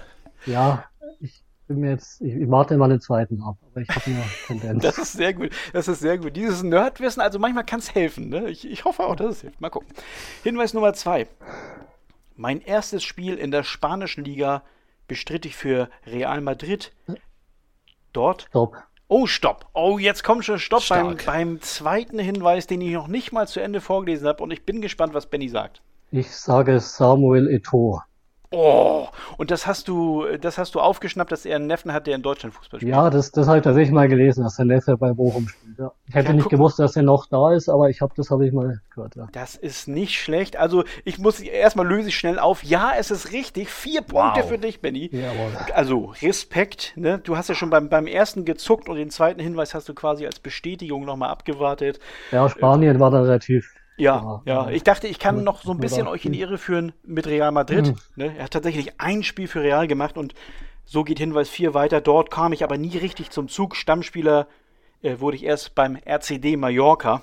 Ja, 0.46 0.84
ich 1.20 1.42
bin 1.70 1.80
mir 1.80 1.90
jetzt, 1.90 2.20
ich, 2.20 2.34
ich 2.34 2.50
warte 2.50 2.76
mal 2.76 2.88
den 2.88 3.00
zweiten 3.00 3.40
ab, 3.42 3.56
aber 3.70 3.80
ich 3.80 3.88
habe 3.88 4.10
nur 4.10 4.24
Tendenz. 4.48 4.82
Das 4.82 4.98
ist 4.98 5.12
sehr 5.12 5.32
gut, 5.32 5.50
das 5.72 5.86
ist 5.86 6.00
sehr 6.00 6.18
gut. 6.18 6.34
Dieses 6.34 6.64
Nerdwissen, 6.64 7.22
also 7.22 7.38
manchmal 7.38 7.64
kann 7.64 7.78
es 7.78 7.94
helfen. 7.94 8.28
Ne? 8.28 8.50
Ich, 8.50 8.68
ich 8.68 8.84
hoffe 8.84 9.04
auch, 9.04 9.14
dass 9.14 9.36
es 9.36 9.40
hilft. 9.42 9.60
Mal 9.60 9.70
gucken. 9.70 9.88
Hinweis 10.42 10.74
Nummer 10.74 10.94
zwei. 10.94 11.28
Mein 12.34 12.60
erstes 12.60 13.04
Spiel 13.04 13.36
in 13.36 13.52
der 13.52 13.62
spanischen 13.62 14.24
Liga 14.24 14.64
bestritt 15.06 15.46
ich 15.46 15.54
für 15.54 15.88
Real 16.06 16.40
Madrid. 16.40 16.92
Dort. 18.12 18.46
Stopp. 18.48 18.76
Oh, 19.06 19.26
stopp. 19.26 19.68
Oh, 19.72 19.98
jetzt 19.98 20.24
kommt 20.24 20.44
schon 20.44 20.58
Stopp 20.58 20.88
beim, 20.88 21.16
beim 21.24 21.60
zweiten 21.60 22.18
Hinweis, 22.18 22.66
den 22.66 22.80
ich 22.80 22.92
noch 22.92 23.06
nicht 23.06 23.30
mal 23.32 23.46
zu 23.46 23.60
Ende 23.60 23.80
vorgelesen 23.80 24.26
habe. 24.26 24.42
Und 24.42 24.50
ich 24.50 24.64
bin 24.64 24.80
gespannt, 24.80 25.14
was 25.14 25.26
Benny 25.26 25.48
sagt. 25.48 25.82
Ich 26.10 26.34
sage 26.34 26.80
Samuel 26.80 27.46
Eto'o. 27.46 28.00
Oh, 28.52 29.06
und 29.36 29.52
das 29.52 29.68
hast 29.68 29.86
du, 29.86 30.26
das 30.40 30.58
hast 30.58 30.74
du 30.74 30.80
aufgeschnappt, 30.80 31.30
dass 31.30 31.46
er 31.46 31.54
einen 31.54 31.68
Neffen 31.68 31.92
hat, 31.92 32.08
der 32.08 32.16
in 32.16 32.22
Deutschland 32.22 32.52
Fußball 32.52 32.80
spielt. 32.80 32.92
Ja, 32.92 33.08
das, 33.08 33.30
das 33.30 33.46
habe 33.46 33.58
ich 33.58 33.64
tatsächlich 33.64 33.92
mal 33.92 34.08
gelesen, 34.08 34.42
dass 34.42 34.56
der 34.56 34.64
Neffe 34.64 34.96
bei 34.96 35.12
Bochum 35.12 35.46
spielt. 35.46 35.78
Ja. 35.78 35.92
Ich 36.08 36.16
hätte 36.16 36.28
ja, 36.30 36.34
nicht 36.34 36.48
gewusst, 36.48 36.80
dass 36.80 36.96
er 36.96 37.04
noch 37.04 37.26
da 37.26 37.52
ist, 37.52 37.68
aber 37.68 37.90
ich 37.90 38.00
habe 38.00 38.12
das 38.16 38.28
habe 38.30 38.44
ich 38.44 38.52
mal 38.52 38.80
gehört. 38.92 39.14
Ja. 39.14 39.28
Das 39.30 39.54
ist 39.54 39.86
nicht 39.86 40.20
schlecht. 40.20 40.56
Also 40.56 40.82
ich 41.04 41.18
muss 41.18 41.38
erstmal 41.38 41.86
löse 41.86 42.08
ich 42.08 42.18
schnell 42.18 42.40
auf. 42.40 42.64
Ja, 42.64 42.90
es 42.98 43.12
ist 43.12 43.30
richtig. 43.30 43.68
Vier 43.68 44.02
Punkte 44.02 44.40
wow. 44.40 44.48
für 44.48 44.58
dich, 44.58 44.80
Benny. 44.80 45.10
Jawohl. 45.12 45.56
Also 45.72 46.12
Respekt. 46.20 46.92
Ne? 46.96 47.20
Du 47.20 47.36
hast 47.36 47.48
ja 47.48 47.54
schon 47.54 47.70
beim, 47.70 47.88
beim 47.88 48.08
ersten 48.08 48.44
gezuckt 48.44 48.88
und 48.88 48.96
den 48.96 49.10
zweiten 49.10 49.40
Hinweis 49.40 49.74
hast 49.74 49.88
du 49.88 49.94
quasi 49.94 50.26
als 50.26 50.40
Bestätigung 50.40 51.04
nochmal 51.04 51.30
abgewartet. 51.30 52.00
Ja, 52.32 52.48
Spanien 52.48 52.96
äh, 52.96 53.00
war 53.00 53.12
da 53.12 53.22
relativ 53.22 53.79
ja, 54.00 54.42
ja, 54.44 54.68
Ich 54.70 54.82
dachte, 54.82 55.06
ich 55.06 55.18
kann 55.18 55.44
noch 55.44 55.62
so 55.62 55.72
ein 55.72 55.78
bisschen 55.78 56.06
euch 56.06 56.24
in 56.24 56.32
die 56.32 56.40
Irre 56.40 56.58
führen 56.58 56.92
mit 57.02 57.26
Real 57.26 57.52
Madrid. 57.52 57.88
Mhm. 57.88 57.96
Ne? 58.16 58.34
Er 58.36 58.44
hat 58.44 58.52
tatsächlich 58.52 59.00
ein 59.00 59.22
Spiel 59.22 59.48
für 59.48 59.62
Real 59.62 59.86
gemacht 59.86 60.16
und 60.16 60.34
so 60.84 61.04
geht 61.04 61.18
Hinweis 61.18 61.48
4 61.48 61.74
weiter. 61.74 62.00
Dort 62.00 62.30
kam 62.30 62.52
ich 62.52 62.64
aber 62.64 62.76
nie 62.76 62.96
richtig 62.96 63.30
zum 63.30 63.48
Zug. 63.48 63.76
Stammspieler 63.76 64.48
äh, 65.02 65.20
wurde 65.20 65.36
ich 65.36 65.44
erst 65.44 65.74
beim 65.74 65.96
RCD 65.96 66.56
Mallorca. 66.56 67.22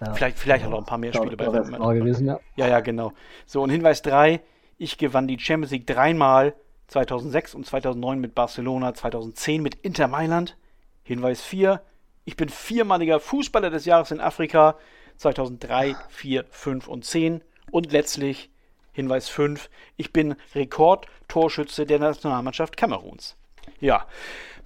Ja. 0.00 0.14
Vielleicht, 0.14 0.38
vielleicht 0.38 0.60
ja. 0.62 0.66
hat 0.66 0.72
er 0.72 0.76
noch 0.76 0.78
ein 0.78 0.86
paar 0.86 0.98
mehr 0.98 1.12
Spiele 1.12 1.36
bei 1.36 1.46
gewesen, 1.46 2.26
ja. 2.26 2.40
ja, 2.56 2.68
ja, 2.68 2.80
genau. 2.80 3.12
So, 3.46 3.62
und 3.62 3.70
Hinweis 3.70 4.02
3, 4.02 4.40
ich 4.78 4.98
gewann 4.98 5.26
die 5.26 5.38
Champions 5.38 5.72
League 5.72 5.86
dreimal, 5.86 6.54
2006 6.88 7.54
und 7.54 7.66
2009 7.66 8.20
mit 8.20 8.34
Barcelona, 8.34 8.94
2010 8.94 9.62
mit 9.62 9.74
Inter 9.76 10.08
Mailand. 10.08 10.56
Hinweis 11.02 11.42
4, 11.42 11.80
ich 12.24 12.36
bin 12.36 12.48
viermaliger 12.48 13.20
Fußballer 13.20 13.70
des 13.70 13.84
Jahres 13.84 14.10
in 14.10 14.20
Afrika, 14.20 14.76
2003, 15.16 15.96
4, 16.08 16.44
5 16.50 16.88
und 16.88 17.04
10. 17.04 17.42
Und 17.70 17.92
letztlich 17.92 18.50
Hinweis 18.92 19.28
5, 19.28 19.68
ich 19.96 20.12
bin 20.12 20.36
Rekordtorschütze 20.54 21.84
der 21.84 21.98
Nationalmannschaft 21.98 22.76
Kameruns. 22.76 23.36
Ja, 23.80 24.06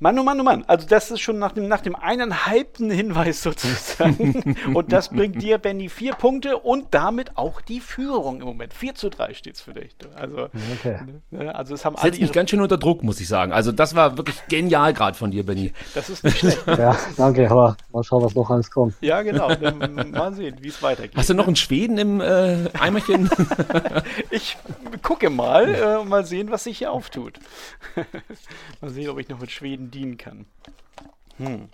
Mann, 0.03 0.19
oh 0.19 0.23
Mann, 0.23 0.41
oh 0.41 0.45
Mann. 0.45 0.65
Also 0.67 0.87
das 0.89 1.11
ist 1.11 1.21
schon 1.21 1.39
nach 1.39 1.53
dem, 1.53 1.69
nach 1.69 1.83
dem 1.83 1.95
eineinhalbten 1.95 2.91
Hinweis 2.91 3.43
sozusagen. 3.43 4.57
und 4.73 4.93
das 4.93 5.11
bringt 5.11 5.43
dir, 5.43 5.59
Benny, 5.59 5.91
vier 5.91 6.15
Punkte 6.15 6.57
und 6.57 6.87
damit 6.93 7.37
auch 7.37 7.61
die 7.61 7.81
Führung 7.81 8.41
im 8.41 8.47
Moment. 8.47 8.73
4 8.73 8.95
zu 8.95 9.11
3 9.11 9.35
steht 9.35 9.57
es 9.57 9.61
für 9.61 9.75
dich. 9.75 9.95
Also, 10.15 10.49
okay. 10.73 11.01
ne, 11.31 11.55
also 11.55 11.75
es 11.75 11.85
haben 11.85 11.97
alle 11.97 12.13
Setzt 12.13 12.23
mich 12.23 12.33
ganz 12.33 12.49
schön 12.49 12.63
unter 12.63 12.79
Druck, 12.79 13.03
muss 13.03 13.21
ich 13.21 13.29
sagen. 13.29 13.53
Also 13.53 13.73
das 13.73 13.95
war 13.95 14.17
wirklich 14.17 14.37
genial 14.49 14.95
gerade 14.95 15.19
von 15.19 15.31
dir, 15.31 15.45
Benny. 15.45 15.75
Das 15.95 16.09
ist 16.09 16.25
nicht 16.25 16.39
schlecht. 16.39 16.63
ja, 16.67 16.97
danke, 17.19 17.51
aber 17.51 17.77
mal 17.93 18.03
schauen, 18.03 18.25
was 18.25 18.35
noch 18.35 18.49
alles 18.49 18.71
kommt. 18.71 18.95
Ja, 19.03 19.21
genau. 19.21 19.49
Mal 19.49 20.33
sehen, 20.33 20.57
wie 20.63 20.69
es 20.69 20.83
weitergeht. 20.83 21.15
Hast 21.15 21.29
du 21.29 21.35
noch 21.35 21.47
einen 21.47 21.57
Schweden 21.57 21.99
im 21.99 22.23
äh, 22.23 22.71
Eimerchen? 22.73 23.29
ich 24.31 24.57
gucke 25.03 25.29
mal, 25.29 25.75
äh, 25.75 26.05
mal 26.05 26.25
sehen, 26.25 26.51
was 26.51 26.65
sich 26.65 26.79
hier 26.79 26.91
auftut. 26.91 27.39
mal 28.81 28.91
sehen, 28.91 29.11
ob 29.11 29.19
ich 29.19 29.29
noch 29.29 29.41
mit 29.41 29.51
Schweden 29.51 29.90
dienen 29.91 30.17
kann. 30.17 30.47
Hm. 31.37 31.69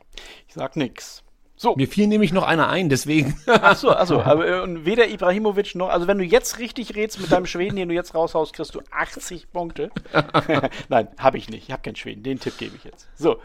Ich 0.48 0.54
sag 0.54 0.76
nix. 0.76 1.22
So. 1.58 1.74
Mir 1.74 1.88
fiel 1.88 2.06
nämlich 2.06 2.32
noch 2.32 2.42
einer 2.42 2.68
ein, 2.68 2.90
deswegen. 2.90 3.34
Achso, 3.46 3.88
also, 3.88 4.20
aber 4.22 4.46
äh, 4.46 4.84
weder 4.84 5.08
Ibrahimovic 5.08 5.74
noch, 5.74 5.88
also 5.88 6.06
wenn 6.06 6.18
du 6.18 6.24
jetzt 6.24 6.58
richtig 6.58 6.94
redst 6.96 7.18
mit 7.18 7.32
deinem 7.32 7.46
Schweden, 7.46 7.76
den 7.76 7.88
du 7.88 7.94
jetzt 7.94 8.14
raushaust, 8.14 8.52
kriegst 8.52 8.74
du 8.74 8.82
80 8.90 9.50
Punkte. 9.52 9.90
Nein, 10.88 11.08
habe 11.18 11.38
ich 11.38 11.48
nicht. 11.48 11.64
Ich 11.64 11.72
habe 11.72 11.82
keinen 11.82 11.96
Schweden. 11.96 12.22
Den 12.22 12.38
Tipp 12.38 12.58
gebe 12.58 12.76
ich 12.76 12.84
jetzt. 12.84 13.08
So. 13.16 13.40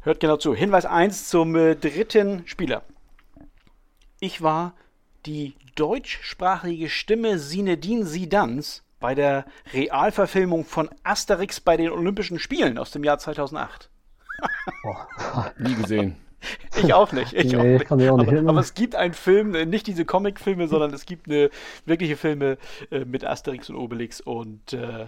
Hört 0.00 0.18
genau 0.20 0.38
zu. 0.38 0.54
Hinweis 0.54 0.86
1 0.86 1.28
zum 1.28 1.54
äh, 1.56 1.76
dritten 1.76 2.46
Spieler. 2.46 2.82
Ich 4.18 4.40
war 4.40 4.74
die 5.26 5.54
deutschsprachige 5.74 6.88
Stimme 6.88 7.38
Sinedin 7.38 8.06
Sidans 8.06 8.82
bei 9.00 9.14
der 9.14 9.44
Realverfilmung 9.72 10.64
von 10.64 10.90
Asterix 11.02 11.60
bei 11.60 11.76
den 11.76 11.90
Olympischen 11.90 12.38
Spielen 12.38 12.78
aus 12.78 12.90
dem 12.90 13.02
Jahr 13.02 13.18
2008. 13.18 13.90
Nie 15.58 15.74
gesehen. 15.74 16.16
Ich 16.76 16.94
auch 16.94 17.12
nicht. 17.12 17.32
Ich 17.34 17.52
nee, 17.52 17.56
auch 17.56 17.62
nicht. 17.62 17.86
Kann 17.86 18.00
ich 18.00 18.08
auch 18.08 18.16
nicht 18.16 18.28
aber, 18.28 18.48
aber, 18.48 18.60
es 18.60 18.74
gibt 18.74 18.94
einen 18.94 19.12
Film, 19.12 19.54
äh, 19.54 19.66
nicht 19.66 19.86
diese 19.86 20.04
Comicfilme, 20.04 20.68
sondern 20.68 20.94
es 20.94 21.04
gibt 21.04 21.28
eine 21.28 21.50
wirkliche 21.84 22.16
Filme 22.16 22.56
äh, 22.90 23.04
mit 23.04 23.24
Asterix 23.24 23.68
und 23.68 23.76
Obelix 23.76 24.20
und 24.20 24.72
äh, 24.72 25.06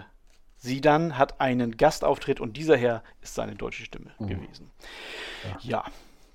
sie 0.57 0.81
dann 0.81 1.17
hat 1.17 1.41
einen 1.41 1.77
Gastauftritt 1.77 2.39
und 2.39 2.57
dieser 2.57 2.77
Herr 2.77 3.03
ist 3.21 3.35
seine 3.35 3.55
deutsche 3.55 3.83
Stimme 3.83 4.11
mhm. 4.19 4.27
gewesen. 4.27 4.71
Ja. 5.61 5.83
ja. 5.83 5.85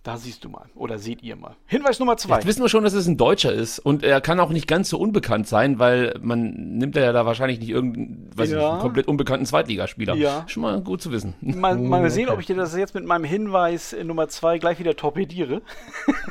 Da 0.03 0.17
siehst 0.17 0.45
du 0.45 0.49
mal. 0.49 0.67
Oder 0.75 0.99
seht 0.99 1.23
ihr 1.23 1.37
mal. 1.37 1.57
Hinweis 1.67 1.99
Nummer 1.99 2.17
zwei. 2.17 2.37
Jetzt 2.37 2.47
wissen 2.47 2.63
wir 2.63 2.69
schon, 2.69 2.85
dass 2.85 2.95
es 2.95 3.07
ein 3.07 3.17
Deutscher 3.17 3.53
ist. 3.53 3.79
Und 3.79 4.03
er 4.03 4.21
kann 4.21 4.41
auch 4.41 4.51
nicht 4.51 4.67
ganz 4.67 4.89
so 4.89 4.99
unbekannt 4.99 5.49
sein, 5.49 5.79
weil 5.79 6.15
man 6.23 6.51
nimmt 6.79 6.97
ja 6.97 7.13
da 7.13 7.27
wahrscheinlich 7.27 7.59
nicht 7.59 7.71
irgendeinen, 7.71 8.31
weiß 8.35 8.51
ja. 8.53 8.79
komplett 8.79 9.09
unbekannten 9.09 9.45
Zweitligaspieler. 9.45 10.15
Ja. 10.15 10.45
Schon 10.47 10.63
mal 10.63 10.81
gut 10.81 11.03
zu 11.03 11.11
wissen. 11.11 11.35
Mal, 11.41 11.77
mal 11.77 12.01
okay. 12.01 12.11
sehen, 12.11 12.29
ob 12.29 12.41
ich 12.41 12.47
dir 12.47 12.57
das 12.57 12.77
jetzt 12.77 12.95
mit 12.95 13.05
meinem 13.05 13.25
Hinweis 13.25 13.95
Nummer 14.05 14.29
zwei 14.29 14.59
gleich 14.59 14.79
wieder 14.79 14.97
torpediere. 14.97 15.63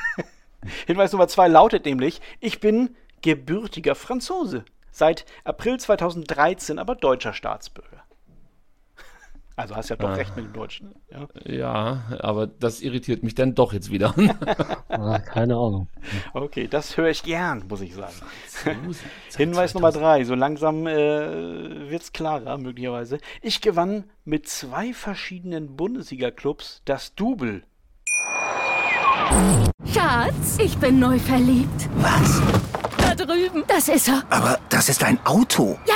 Hinweis 0.87 1.11
Nummer 1.11 1.27
zwei 1.27 1.47
lautet 1.47 1.85
nämlich, 1.85 2.21
ich 2.39 2.59
bin 2.59 2.95
gebürtiger 3.21 3.95
Franzose. 3.95 4.63
Seit 4.91 5.25
April 5.43 5.79
2013 5.79 6.79
aber 6.79 6.95
deutscher 6.95 7.33
Staatsbürger. 7.33 7.96
Also 9.57 9.75
hast 9.75 9.89
ja 9.89 9.95
doch 9.95 10.15
recht 10.15 10.35
mit 10.35 10.45
dem 10.45 10.53
Deutschen. 10.53 10.93
Ja? 11.09 11.27
ja, 11.43 12.03
aber 12.19 12.45
das 12.45 12.79
irritiert 12.79 13.23
mich 13.23 13.33
dann 13.33 13.55
doch 13.55 13.73
jetzt 13.73 13.91
wieder. 13.91 14.13
ah, 14.87 15.17
keine 15.17 15.55
Ahnung. 15.55 15.87
Okay, 16.35 16.67
das 16.67 16.95
höre 16.95 17.09
ich 17.09 17.23
gern, 17.23 17.63
muss 17.67 17.81
ich 17.81 17.95
sagen. 17.95 18.13
Hinweis 19.35 19.73
Nummer 19.73 19.91
drei. 19.91 20.23
So 20.25 20.35
langsam 20.35 20.85
äh, 20.85 21.89
wird 21.89 22.03
es 22.03 22.13
klarer, 22.13 22.59
möglicherweise. 22.59 23.17
Ich 23.41 23.59
gewann 23.59 24.03
mit 24.25 24.47
zwei 24.47 24.93
verschiedenen 24.93 25.75
Bundesliga-Clubs 25.75 26.83
das 26.85 27.15
Double. 27.15 27.63
Schatz, 29.91 30.59
ich 30.59 30.77
bin 30.77 30.99
neu 30.99 31.17
verliebt. 31.17 31.89
Was? 31.95 32.41
Da 32.99 33.15
drüben. 33.15 33.63
Das 33.67 33.89
ist 33.89 34.07
er. 34.07 34.21
Aber 34.29 34.59
das 34.69 34.87
ist 34.87 35.03
ein 35.03 35.17
Auto. 35.25 35.79
Ja, 35.87 35.95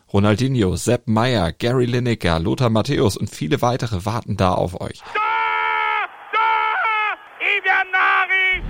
Ronaldinho, 0.13 0.75
Sepp 0.75 1.07
Meyer, 1.07 1.53
Gary 1.53 1.85
Lineker, 1.85 2.37
Lothar 2.39 2.69
Matthäus 2.69 3.15
und 3.15 3.29
viele 3.29 3.61
weitere 3.61 4.05
warten 4.05 4.35
da 4.35 4.53
auf 4.53 4.81
euch. 4.81 5.01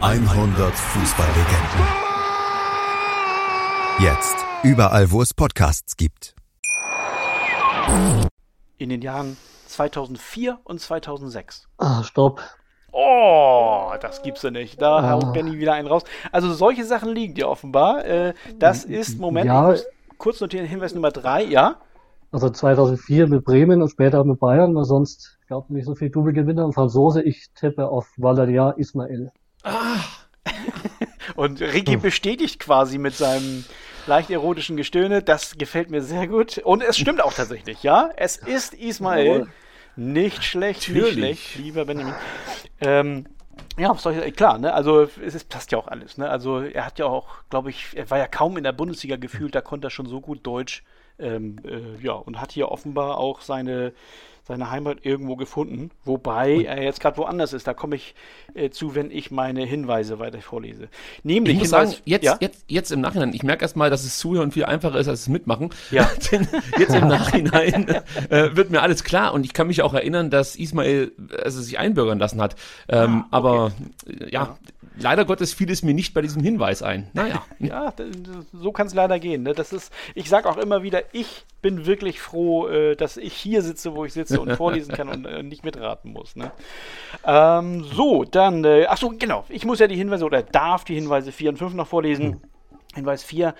100 0.01 0.73
Fußballlegenden. 0.73 1.87
Jetzt. 3.99 4.35
Überall, 4.63 5.09
wo 5.09 5.23
es 5.23 5.33
Podcasts 5.33 5.97
gibt. 5.97 6.35
In 8.77 8.89
den 8.89 9.01
Jahren 9.01 9.35
2004 9.65 10.59
und 10.63 10.79
2006. 10.79 11.67
Ah, 11.79 12.03
stopp. 12.03 12.41
Oh, 12.91 13.91
das 14.01 14.21
gibt's 14.21 14.43
ja 14.43 14.51
nicht. 14.51 14.81
Da 14.81 14.97
ah. 14.97 15.09
haut 15.11 15.33
Benny 15.33 15.57
wieder 15.57 15.73
einen 15.73 15.87
raus. 15.87 16.03
Also 16.31 16.53
solche 16.53 16.85
Sachen 16.85 17.09
liegen 17.15 17.33
dir 17.33 17.47
offenbar. 17.47 18.05
Äh, 18.05 18.33
das 18.59 18.83
ist, 18.83 19.19
Moment, 19.19 19.47
ja, 19.47 19.73
kurz 20.21 20.39
notieren, 20.39 20.67
Hinweis 20.67 20.93
Nummer 20.93 21.09
drei, 21.09 21.43
ja? 21.43 21.77
Also 22.31 22.49
2004 22.49 23.27
mit 23.27 23.43
Bremen 23.43 23.81
und 23.81 23.89
später 23.89 24.23
mit 24.23 24.39
Bayern, 24.39 24.73
weil 24.75 24.85
sonst 24.85 25.39
gab 25.49 25.65
es 25.65 25.69
nicht 25.71 25.85
so 25.85 25.95
viel 25.95 26.11
Double-Gewinner. 26.11 26.63
Und 26.63 26.73
Franzose, 26.73 27.23
ich 27.23 27.47
tippe 27.55 27.87
auf 27.89 28.07
Valeria 28.17 28.69
Ismail. 28.77 29.31
Ah. 29.63 29.97
und 31.35 31.59
Ricky 31.59 31.93
hm. 31.93 32.01
bestätigt 32.01 32.59
quasi 32.59 32.99
mit 32.99 33.15
seinem 33.15 33.65
leicht 34.05 34.29
erotischen 34.29 34.77
Gestöhne. 34.77 35.23
Das 35.23 35.57
gefällt 35.57 35.89
mir 35.89 36.03
sehr 36.03 36.27
gut. 36.27 36.59
Und 36.59 36.83
es 36.83 36.97
stimmt 36.97 37.21
auch 37.21 37.33
tatsächlich, 37.33 37.81
ja? 37.81 38.11
Es 38.15 38.37
ist 38.37 38.75
Ismail. 38.75 39.47
Nicht 39.95 40.43
schlecht, 40.43 40.87
Natürlich. 40.87 41.15
nicht 41.15 41.39
schlecht, 41.49 41.65
lieber 41.65 41.85
Benjamin. 41.85 42.13
Ähm, 42.79 43.25
ja, 43.77 43.93
soll 43.95 44.17
ich, 44.17 44.35
klar, 44.35 44.57
ne? 44.57 44.73
Also 44.73 45.01
es 45.01 45.35
ist, 45.35 45.49
passt 45.49 45.71
ja 45.71 45.77
auch 45.77 45.87
alles, 45.87 46.17
ne? 46.17 46.29
Also 46.29 46.59
er 46.59 46.85
hat 46.85 46.99
ja 46.99 47.05
auch, 47.05 47.27
glaube 47.49 47.69
ich, 47.69 47.95
er 47.95 48.09
war 48.09 48.17
ja 48.17 48.27
kaum 48.27 48.57
in 48.57 48.63
der 48.63 48.73
Bundesliga 48.73 49.15
gefühlt, 49.15 49.55
da 49.55 49.61
konnte 49.61 49.87
er 49.87 49.91
schon 49.91 50.07
so 50.07 50.21
gut 50.21 50.45
Deutsch. 50.45 50.83
Ähm, 51.19 51.57
äh, 51.65 52.03
ja, 52.03 52.13
und 52.13 52.41
hat 52.41 52.51
hier 52.51 52.69
offenbar 52.69 53.17
auch 53.17 53.41
seine 53.41 53.93
seine 54.51 54.69
Heimat 54.69 54.97
irgendwo 55.03 55.37
gefunden, 55.37 55.91
wobei 56.03 56.63
er 56.63 56.83
jetzt 56.83 56.99
gerade 56.99 57.15
woanders 57.15 57.53
ist. 57.53 57.67
Da 57.67 57.73
komme 57.73 57.95
ich 57.95 58.15
äh, 58.53 58.69
zu, 58.69 58.95
wenn 58.95 59.09
ich 59.09 59.31
meine 59.31 59.63
Hinweise 59.65 60.19
weiter 60.19 60.41
vorlese. 60.41 60.89
Nämlich, 61.23 61.53
ich 61.53 61.59
muss 61.59 61.69
Hinweis, 61.69 61.91
sagen, 61.91 62.01
jetzt, 62.03 62.25
ja? 62.25 62.37
jetzt, 62.41 62.65
jetzt 62.67 62.91
im 62.91 62.99
Nachhinein, 62.99 63.33
ich 63.33 63.43
merke 63.43 63.61
erstmal, 63.61 63.89
dass 63.89 64.03
es 64.03 64.19
zuhören 64.19 64.51
viel 64.51 64.65
einfacher 64.65 64.99
ist 64.99 65.07
als 65.07 65.21
es 65.21 65.29
mitmachen. 65.29 65.69
Ja. 65.89 66.11
Denn 66.31 66.49
jetzt 66.77 66.93
im 66.93 67.07
Nachhinein 67.07 67.87
äh, 68.29 68.49
wird 68.53 68.71
mir 68.71 68.81
alles 68.81 69.05
klar 69.05 69.33
und 69.33 69.45
ich 69.45 69.53
kann 69.53 69.67
mich 69.67 69.83
auch 69.83 69.93
erinnern, 69.93 70.29
dass 70.29 70.57
Ismail 70.57 71.13
also 71.41 71.61
sich 71.61 71.79
einbürgern 71.79 72.19
lassen 72.19 72.41
hat. 72.41 72.57
Ähm, 72.89 72.99
ah, 72.99 73.17
okay. 73.19 73.27
Aber 73.31 73.71
äh, 74.05 74.31
ja, 74.31 74.57
leider 74.97 75.25
Gottes 75.25 75.53
fiel 75.53 75.71
es 75.71 75.83
mir 75.83 75.93
nicht 75.93 76.13
bei 76.13 76.21
diesem 76.21 76.43
Hinweis 76.43 76.81
ein. 76.81 77.09
Naja. 77.13 77.43
ja, 77.59 77.93
so 78.53 78.71
kann 78.71 78.87
es 78.87 78.93
leider 78.93 79.19
gehen. 79.19 79.43
Ne? 79.43 79.53
Das 79.53 79.73
ist, 79.73 79.93
ich 80.15 80.29
sage 80.29 80.49
auch 80.49 80.57
immer 80.57 80.83
wieder, 80.83 81.03
ich 81.13 81.45
bin 81.61 81.85
wirklich 81.85 82.19
froh, 82.19 82.67
äh, 82.67 82.95
dass 82.95 83.17
ich 83.17 83.33
hier 83.33 83.61
sitze, 83.61 83.95
wo 83.95 84.05
ich 84.05 84.13
sitze 84.13 84.39
und 84.39 84.51
vorlesen 84.57 84.93
kann 84.93 85.09
und 85.09 85.25
äh, 85.25 85.43
nicht 85.43 85.63
mitraten 85.63 86.11
muss. 86.11 86.35
Ne? 86.35 86.51
Ähm, 87.25 87.83
so, 87.83 88.23
dann, 88.23 88.63
äh, 88.63 88.85
ach 88.87 88.97
so, 88.97 89.09
genau. 89.09 89.45
Ich 89.49 89.65
muss 89.65 89.79
ja 89.79 89.87
die 89.87 89.95
Hinweise 89.95 90.25
oder 90.25 90.43
darf 90.43 90.83
die 90.83 90.95
Hinweise 90.95 91.31
4 91.31 91.51
und 91.51 91.57
5 91.57 91.73
noch 91.73 91.87
vorlesen. 91.87 92.27
Mhm. 92.27 92.41
Hinweis 92.95 93.23
4. 93.23 93.55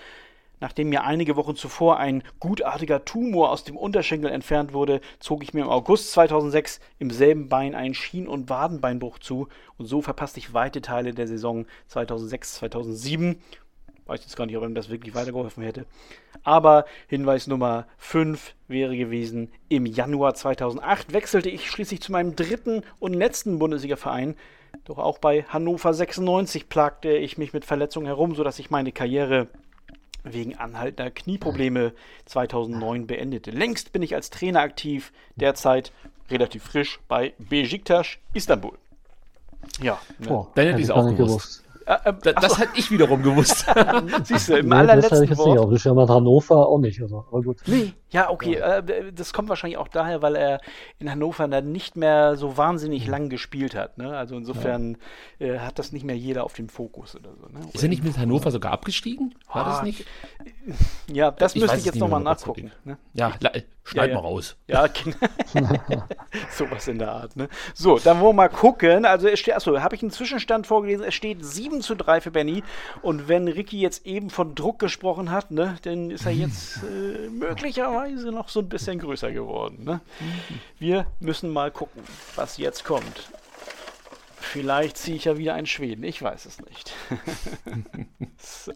Nachdem 0.61 0.89
mir 0.89 1.03
einige 1.03 1.35
Wochen 1.35 1.55
zuvor 1.55 1.97
ein 1.97 2.23
gutartiger 2.39 3.03
Tumor 3.03 3.49
aus 3.49 3.63
dem 3.63 3.75
Unterschenkel 3.75 4.29
entfernt 4.29 4.73
wurde, 4.73 5.01
zog 5.19 5.41
ich 5.43 5.55
mir 5.55 5.61
im 5.61 5.69
August 5.69 6.11
2006 6.11 6.79
im 6.99 7.09
selben 7.09 7.49
Bein 7.49 7.73
einen 7.73 7.95
Schien- 7.95 8.27
und 8.27 8.47
Wadenbeinbruch 8.49 9.17
zu 9.17 9.47
und 9.77 9.87
so 9.87 10.03
verpasste 10.03 10.39
ich 10.39 10.53
weite 10.53 10.81
Teile 10.83 11.15
der 11.15 11.27
Saison 11.27 11.65
2006-2007. 11.91 13.37
Weiß 14.05 14.21
jetzt 14.21 14.35
gar 14.35 14.45
nicht, 14.45 14.55
ob 14.55 14.63
ihm 14.63 14.75
das 14.75 14.89
wirklich 14.89 15.15
weitergeholfen 15.15 15.63
hätte. 15.63 15.85
Aber 16.43 16.85
Hinweis 17.07 17.47
Nummer 17.47 17.87
5 17.97 18.53
wäre 18.67 18.95
gewesen, 18.95 19.51
im 19.67 19.87
Januar 19.87 20.35
2008 20.35 21.11
wechselte 21.11 21.49
ich 21.49 21.71
schließlich 21.71 22.01
zu 22.01 22.11
meinem 22.11 22.35
dritten 22.35 22.83
und 22.99 23.13
letzten 23.13 23.57
Bundesliga-Verein. 23.57 24.35
Doch 24.85 24.99
auch 24.99 25.17
bei 25.17 25.43
Hannover 25.43 25.93
96 25.93 26.69
plagte 26.69 27.09
ich 27.17 27.39
mich 27.39 27.51
mit 27.51 27.65
Verletzungen 27.65 28.05
herum, 28.05 28.35
sodass 28.35 28.59
ich 28.59 28.69
meine 28.69 28.91
Karriere 28.91 29.47
wegen 30.23 30.55
anhaltender 30.57 31.11
Knieprobleme 31.11 31.93
2009 32.25 33.07
beendete. 33.07 33.51
Längst 33.51 33.91
bin 33.91 34.01
ich 34.01 34.15
als 34.15 34.29
Trainer 34.29 34.61
aktiv, 34.61 35.11
derzeit 35.35 35.91
relativ 36.29 36.63
frisch 36.63 36.99
bei 37.07 37.33
Besiktas 37.37 38.17
Istanbul. 38.33 38.77
Ja, 39.81 39.99
ne? 40.19 40.29
oh, 40.29 40.47
dann 40.55 40.67
hätte 40.67 40.79
ich 40.79 40.85
es 40.85 40.91
auch 40.91 41.07
gewusst. 41.09 41.17
gewusst. 41.17 41.63
Äh, 41.85 42.09
äh, 42.09 42.33
das 42.39 42.59
hätte 42.59 42.71
ich 42.75 42.89
wiederum 42.91 43.21
gewusst. 43.21 43.65
Siehst 44.23 44.49
du, 44.49 44.57
im 44.57 44.69
nee, 44.69 44.75
allerletzten 44.75 45.09
das 45.09 45.21
ich 45.21 45.29
jetzt 45.29 45.39
Wort. 45.39 45.49
Nicht, 45.49 45.59
aber 45.59 45.71
das 45.71 45.79
ist 45.79 45.85
ja 45.85 45.93
mal 45.93 46.07
Hannover 46.07 46.67
auch 46.67 46.79
nicht. 46.79 47.01
Also, 47.01 47.25
aber 47.29 47.41
gut. 47.41 47.57
Nee, 47.65 47.93
ja, 48.11 48.29
okay. 48.29 48.59
Ja. 48.59 48.77
Äh, 48.77 49.13
das 49.13 49.33
kommt 49.33 49.49
wahrscheinlich 49.49 49.77
auch 49.77 49.87
daher, 49.87 50.21
weil 50.21 50.35
er 50.35 50.61
in 50.99 51.09
Hannover 51.09 51.47
dann 51.47 51.71
nicht 51.71 51.95
mehr 51.95 52.35
so 52.35 52.57
wahnsinnig 52.57 53.05
mhm. 53.05 53.11
lang 53.11 53.29
gespielt 53.29 53.73
hat. 53.73 53.97
Ne? 53.97 54.15
Also 54.15 54.35
insofern 54.35 54.97
ja. 55.39 55.47
äh, 55.47 55.59
hat 55.59 55.79
das 55.79 55.91
nicht 55.93 56.03
mehr 56.03 56.17
jeder 56.17 56.43
auf 56.43 56.53
dem 56.53 56.67
Fokus 56.67 57.15
oder 57.15 57.31
so. 57.35 57.47
Ne? 57.47 57.61
Ist 57.73 57.81
er 57.83 57.89
nicht 57.89 58.03
mit 58.03 58.17
Hannover 58.17 58.51
sogar 58.51 58.73
abgestiegen? 58.73 59.35
War 59.47 59.65
ah, 59.65 59.69
das 59.71 59.83
nicht? 59.83 60.05
Ja, 61.11 61.31
das 61.31 61.55
ich 61.55 61.61
müsste 61.61 61.77
ich 61.77 61.85
jetzt 61.85 61.97
nochmal 61.97 62.21
nachgucken. 62.21 62.71
Ne? 62.85 62.97
Ja, 63.13 63.33
schneid 63.83 64.09
ja, 64.09 64.15
mal 64.15 64.21
raus. 64.21 64.55
Ja, 64.67 64.87
genau. 65.53 65.75
sowas 66.51 66.87
in 66.87 66.99
der 66.99 67.11
Art. 67.11 67.35
Ne? 67.35 67.49
So, 67.73 67.97
dann 67.97 68.19
wollen 68.19 68.29
wir 68.29 68.43
mal 68.43 68.49
gucken. 68.49 69.05
Also 69.05 69.27
es 69.27 69.39
steht, 69.39 69.55
achso, 69.55 69.79
habe 69.79 69.95
ich 69.95 70.01
einen 70.01 70.11
Zwischenstand 70.11 70.67
vorgelesen. 70.67 71.03
Es 71.03 71.15
steht 71.15 71.43
7 71.43 71.81
zu 71.81 71.95
3 71.95 72.21
für 72.21 72.31
Benny. 72.31 72.63
Und 73.01 73.27
wenn 73.27 73.47
Ricky 73.47 73.81
jetzt 73.81 74.05
eben 74.05 74.29
von 74.29 74.55
Druck 74.55 74.79
gesprochen 74.79 75.31
hat, 75.31 75.51
ne, 75.51 75.75
dann 75.81 76.11
ist 76.11 76.25
er 76.25 76.31
jetzt 76.31 76.83
äh, 76.83 77.29
möglicherweise 77.29 78.00
Weise 78.01 78.31
noch 78.31 78.49
so 78.49 78.61
ein 78.61 78.69
bisschen 78.69 78.97
größer 78.97 79.31
geworden. 79.31 79.83
Ne? 79.83 80.01
Wir 80.79 81.05
müssen 81.19 81.51
mal 81.51 81.71
gucken, 81.71 82.01
was 82.35 82.57
jetzt 82.57 82.83
kommt. 82.83 83.29
Vielleicht 84.39 84.97
ziehe 84.97 85.17
ich 85.17 85.25
ja 85.25 85.37
wieder 85.37 85.53
einen 85.53 85.67
Schweden, 85.67 86.03
ich 86.03 86.21
weiß 86.21 86.45
es 86.45 86.59
nicht. 86.61 86.93
so. 88.37 88.73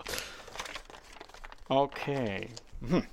Okay. 1.67 2.49
Hm. 2.87 3.03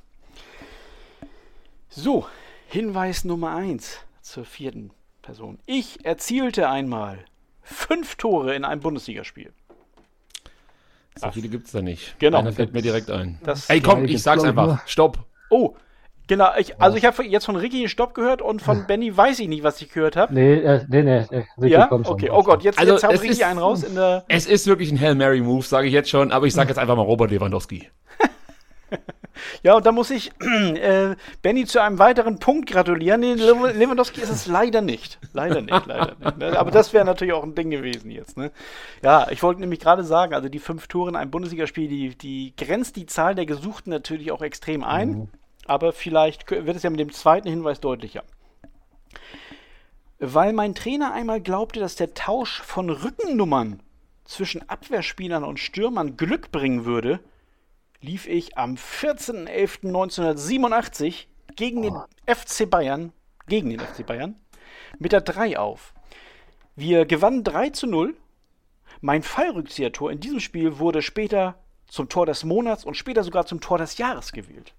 So, 1.89 2.27
Hinweis 2.69 3.25
Nummer 3.25 3.57
1 3.57 3.99
zur 4.21 4.45
vierten 4.45 4.91
Person. 5.23 5.59
Ich 5.65 6.05
erzielte 6.05 6.69
einmal 6.69 7.25
fünf 7.63 8.17
Tore 8.17 8.55
in 8.55 8.65
einem 8.65 8.83
Bundesligaspiel. 8.83 9.53
So 11.17 11.31
viele 11.31 11.49
gibt 11.49 11.67
es 11.67 11.73
da 11.73 11.81
nicht. 11.81 12.19
Genau. 12.19 12.39
Einer 12.39 12.53
fällt 12.53 12.73
mir 12.73 12.83
direkt 12.83 13.11
ein. 13.11 13.39
Das 13.43 13.69
Ey, 13.71 13.81
komm, 13.81 14.05
ich 14.05 14.23
sag's 14.23 14.45
einfach. 14.45 14.87
Stopp. 14.87 15.19
Oh, 15.51 15.75
Genau, 16.33 16.49
ich, 16.57 16.81
also 16.81 16.97
ich 16.97 17.05
habe 17.05 17.23
jetzt 17.25 17.45
von 17.45 17.57
Ricky 17.57 17.81
einen 17.81 17.89
Stopp 17.89 18.15
gehört 18.15 18.41
und 18.41 18.63
von 18.63 18.87
Benny 18.87 19.15
weiß 19.15 19.39
ich 19.41 19.49
nicht, 19.49 19.65
was 19.65 19.83
ich 19.83 19.93
gehört 19.93 20.17
habe. 20.17 20.33
Nee, 20.33 20.55
äh, 20.55 20.83
nee, 20.89 21.03
nee, 21.03 21.27
Ricky 21.61 21.75
ja? 21.75 21.89
kommt 21.89 22.09
okay. 22.09 22.31
Oh 22.33 22.43
Gott, 22.43 22.63
jetzt, 22.63 22.79
also 22.79 22.95
jetzt 22.95 23.05
haut 23.05 23.13
Ricky 23.13 23.29
ist, 23.29 23.43
einen 23.43 23.59
raus 23.59 23.83
in 23.83 23.95
der. 23.95 24.25
Es 24.29 24.47
ist 24.47 24.67
wirklich 24.67 24.91
ein 24.91 24.99
Hail 24.99 25.15
Mary 25.15 25.43
Move, 25.43 25.63
sage 25.63 25.89
ich 25.89 25.93
jetzt 25.93 26.09
schon, 26.09 26.33
aber 26.33 26.47
ich 26.47 26.55
sage 26.55 26.69
jetzt 26.71 26.79
einfach 26.79 26.97
mal 26.97 27.03
Robert 27.03 27.31
Lewandowski. 27.31 27.91
ja, 29.63 29.75
und 29.75 29.85
da 29.85 29.93
muss 29.93 30.11
ich 30.11 30.33
äh, 30.41 31.17
Benny 31.43 31.67
zu 31.67 31.83
einem 31.83 31.99
weiteren 31.99 32.39
Punkt 32.39 32.71
gratulieren. 32.71 33.21
Nee, 33.21 33.35
Lewandowski 33.35 34.23
ist 34.23 34.31
es 34.31 34.47
leider 34.47 34.81
nicht. 34.81 35.19
Leider 35.35 35.61
nicht, 35.61 35.85
leider 35.85 36.17
nicht. 36.19 36.39
Ne? 36.39 36.59
Aber 36.59 36.71
das 36.71 36.95
wäre 36.95 37.05
natürlich 37.05 37.35
auch 37.35 37.45
ein 37.45 37.55
Ding 37.55 37.69
gewesen 37.69 38.11
jetzt. 38.11 38.39
Ne? 38.39 38.53
Ja, 39.03 39.27
ich 39.31 39.43
wollte 39.43 39.61
nämlich 39.61 39.81
gerade 39.81 40.03
sagen, 40.03 40.33
also 40.33 40.49
die 40.49 40.61
fünf 40.61 40.87
Tore 40.87 41.11
in 41.11 41.17
einem 41.17 41.31
Bundesligaspiel, 41.31 41.89
die, 41.89 42.17
die 42.17 42.55
grenzt 42.57 42.97
die 42.97 43.05
Zahl 43.05 43.35
der 43.35 43.45
Gesuchten 43.45 43.91
natürlich 43.91 44.33
auch 44.33 44.41
extrem 44.41 44.83
ein. 44.83 45.11
Mhm 45.11 45.29
aber 45.67 45.93
vielleicht 45.93 46.51
wird 46.51 46.77
es 46.77 46.83
ja 46.83 46.91
mit 46.91 47.01
dem 47.01 47.13
zweiten 47.13 47.49
Hinweis 47.49 47.81
deutlicher. 47.81 48.25
Weil 50.19 50.53
mein 50.53 50.75
Trainer 50.75 51.13
einmal 51.13 51.41
glaubte, 51.41 51.81
dass 51.81 51.97
der 51.97 52.13
Tausch 52.15 52.61
von 52.63 52.91
Rückennummern 52.91 53.83
zwischen 54.25 54.69
Abwehrspielern 54.69 55.45
und 55.45 55.59
Stürmern 55.59 56.17
Glück 56.17 56.53
bringen 56.53 56.85
würde, 56.85 57.21
lief 58.01 58.27
ich 58.27 58.59
am 58.59 58.75
14.11.1987 58.75 61.27
gegen 61.57 61.83
den 61.83 61.97
FC 62.27 62.71
Bayern, 62.71 63.13
gegen 63.47 63.71
den 63.71 63.81
FC 63.81 64.07
Bayern, 64.07 64.37
mit 64.99 65.13
der 65.13 65.23
3 65.23 65.59
auf. 65.59 65.95
Wir 66.77 67.05
gewannen 67.05 67.45
3 67.45 67.71
zu 67.71 67.87
0. 67.87 68.17
Mein 69.01 69.23
Fallrückzieher-Tor 69.23 70.11
in 70.11 70.21
diesem 70.21 70.41
Spiel 70.41 70.79
wurde 70.79 71.03
später 71.03 71.57
zum 71.87 72.09
Tor 72.09 72.27
des 72.27 72.45
Monats 72.45 72.85
und 72.85 72.97
später 72.97 73.25
sogar 73.25 73.47
zum 73.47 73.61
Tor 73.61 73.79
des 73.79 73.99
Jahres 73.99 74.33
gewählt. 74.33 74.75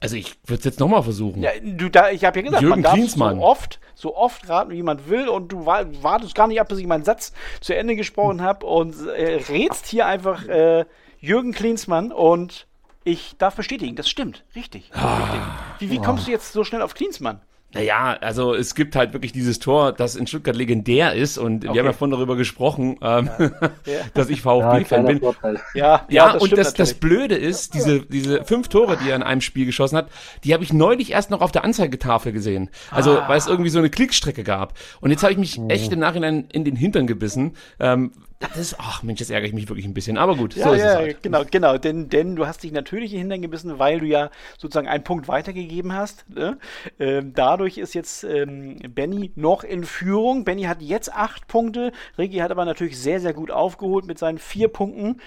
Also 0.00 0.16
ich 0.16 0.36
würde 0.44 0.58
es 0.58 0.64
jetzt 0.64 0.80
nochmal 0.80 1.02
versuchen. 1.02 1.42
Ja, 1.42 1.50
du, 1.62 1.88
da, 1.88 2.10
ich 2.10 2.24
habe 2.24 2.38
ja 2.38 2.44
gesagt, 2.44 2.62
Jürgen 2.62 2.82
man 2.82 2.82
darf 2.82 2.94
Klinsmann. 2.94 3.36
so 3.36 3.42
oft, 3.42 3.80
so 3.94 4.16
oft 4.16 4.48
raten, 4.48 4.70
wie 4.70 4.82
man 4.82 5.08
will 5.08 5.28
und 5.28 5.48
du 5.48 5.64
wartest 5.66 6.34
gar 6.34 6.46
nicht 6.46 6.60
ab, 6.60 6.68
bis 6.68 6.78
ich 6.78 6.86
meinen 6.86 7.04
Satz 7.04 7.32
zu 7.60 7.74
Ende 7.74 7.96
gesprochen 7.96 8.42
habe 8.42 8.66
und 8.66 8.94
äh, 9.08 9.36
rätst 9.48 9.86
hier 9.86 10.06
einfach 10.06 10.46
äh, 10.46 10.84
Jürgen 11.20 11.52
Klinsmann 11.52 12.12
und 12.12 12.66
ich 13.04 13.36
darf 13.38 13.54
bestätigen, 13.54 13.96
das 13.96 14.08
stimmt. 14.08 14.44
Richtig. 14.54 14.90
Ah. 14.94 15.16
richtig. 15.16 15.40
Wie, 15.78 15.90
wie 15.90 15.98
kommst 15.98 16.26
du 16.26 16.30
jetzt 16.30 16.52
so 16.52 16.64
schnell 16.64 16.82
auf 16.82 16.94
Klinsmann? 16.94 17.40
Naja, 17.74 18.16
also 18.20 18.54
es 18.54 18.74
gibt 18.74 18.96
halt 18.96 19.12
wirklich 19.12 19.32
dieses 19.32 19.58
Tor, 19.58 19.92
das 19.92 20.16
in 20.16 20.26
Stuttgart 20.26 20.56
legendär 20.56 21.12
ist 21.14 21.38
und 21.38 21.62
wir 21.64 21.70
haben 21.70 21.76
ja 21.86 21.92
vorhin 21.92 22.12
darüber 22.12 22.36
gesprochen, 22.36 22.96
ähm, 23.02 23.28
dass 24.14 24.28
ich 24.30 24.42
VfB-Fan 24.42 25.06
bin. 25.06 25.20
Vorteil. 25.20 25.60
Ja, 25.74 26.06
Ja, 26.08 26.32
das 26.34 26.42
und 26.42 26.52
das, 26.56 26.74
das. 26.74 26.94
Blöde 26.94 27.34
ist, 27.34 27.74
diese, 27.74 28.00
diese 28.00 28.44
fünf 28.44 28.68
Tore, 28.68 28.96
die 29.02 29.10
er 29.10 29.16
in 29.16 29.22
einem 29.22 29.40
Spiel 29.40 29.66
geschossen 29.66 29.96
hat, 29.96 30.08
die 30.44 30.54
habe 30.54 30.62
ich 30.64 30.72
neulich 30.72 31.10
erst 31.12 31.30
noch 31.30 31.40
auf 31.40 31.52
der 31.52 31.64
Anzeigetafel 31.64 32.32
gesehen. 32.32 32.70
Also, 32.90 33.18
Ah. 33.18 33.28
weil 33.28 33.38
es 33.38 33.46
irgendwie 33.46 33.70
so 33.70 33.78
eine 33.78 33.90
Klickstrecke 33.90 34.44
gab. 34.44 34.74
Und 35.00 35.10
jetzt 35.10 35.22
habe 35.22 35.32
ich 35.32 35.38
mich 35.38 35.58
Oh. 35.58 35.68
echt 35.68 35.92
im 35.92 35.98
Nachhinein 35.98 36.46
in 36.52 36.64
den 36.64 36.76
Hintern 36.76 37.06
gebissen. 37.06 37.56
Ähm, 37.80 38.12
das 38.40 38.56
ist, 38.56 38.76
ach 38.78 39.02
Mensch, 39.02 39.20
jetzt 39.20 39.30
ärgere 39.30 39.48
ich 39.48 39.54
mich 39.54 39.68
wirklich 39.68 39.86
ein 39.86 39.94
bisschen. 39.94 40.18
Aber 40.18 40.36
gut, 40.36 40.54
Ja, 40.54 40.64
so 40.68 40.72
ist 40.72 40.80
ja, 40.80 40.90
es 40.90 40.96
halt. 40.96 41.22
genau, 41.22 41.44
genau. 41.50 41.78
Denn, 41.78 42.08
denn 42.08 42.36
du 42.36 42.46
hast 42.46 42.62
dich 42.62 42.72
natürlich 42.72 43.12
Hintern 43.12 43.42
gebissen, 43.42 43.78
weil 43.78 44.00
du 44.00 44.06
ja 44.06 44.30
sozusagen 44.58 44.88
einen 44.88 45.04
Punkt 45.04 45.28
weitergegeben 45.28 45.92
hast. 45.92 46.28
Ne? 46.28 46.58
Ähm, 46.98 47.32
dadurch 47.34 47.78
ist 47.78 47.94
jetzt 47.94 48.24
ähm, 48.24 48.78
Benny 48.88 49.32
noch 49.36 49.64
in 49.64 49.84
Führung. 49.84 50.44
Benny 50.44 50.64
hat 50.64 50.82
jetzt 50.82 51.12
acht 51.14 51.46
Punkte. 51.46 51.92
Ricky 52.18 52.38
hat 52.38 52.50
aber 52.50 52.64
natürlich 52.64 52.98
sehr, 52.98 53.20
sehr 53.20 53.32
gut 53.32 53.50
aufgeholt 53.50 54.04
mit 54.06 54.18
seinen 54.18 54.38
vier 54.38 54.68
Punkten 54.68 55.20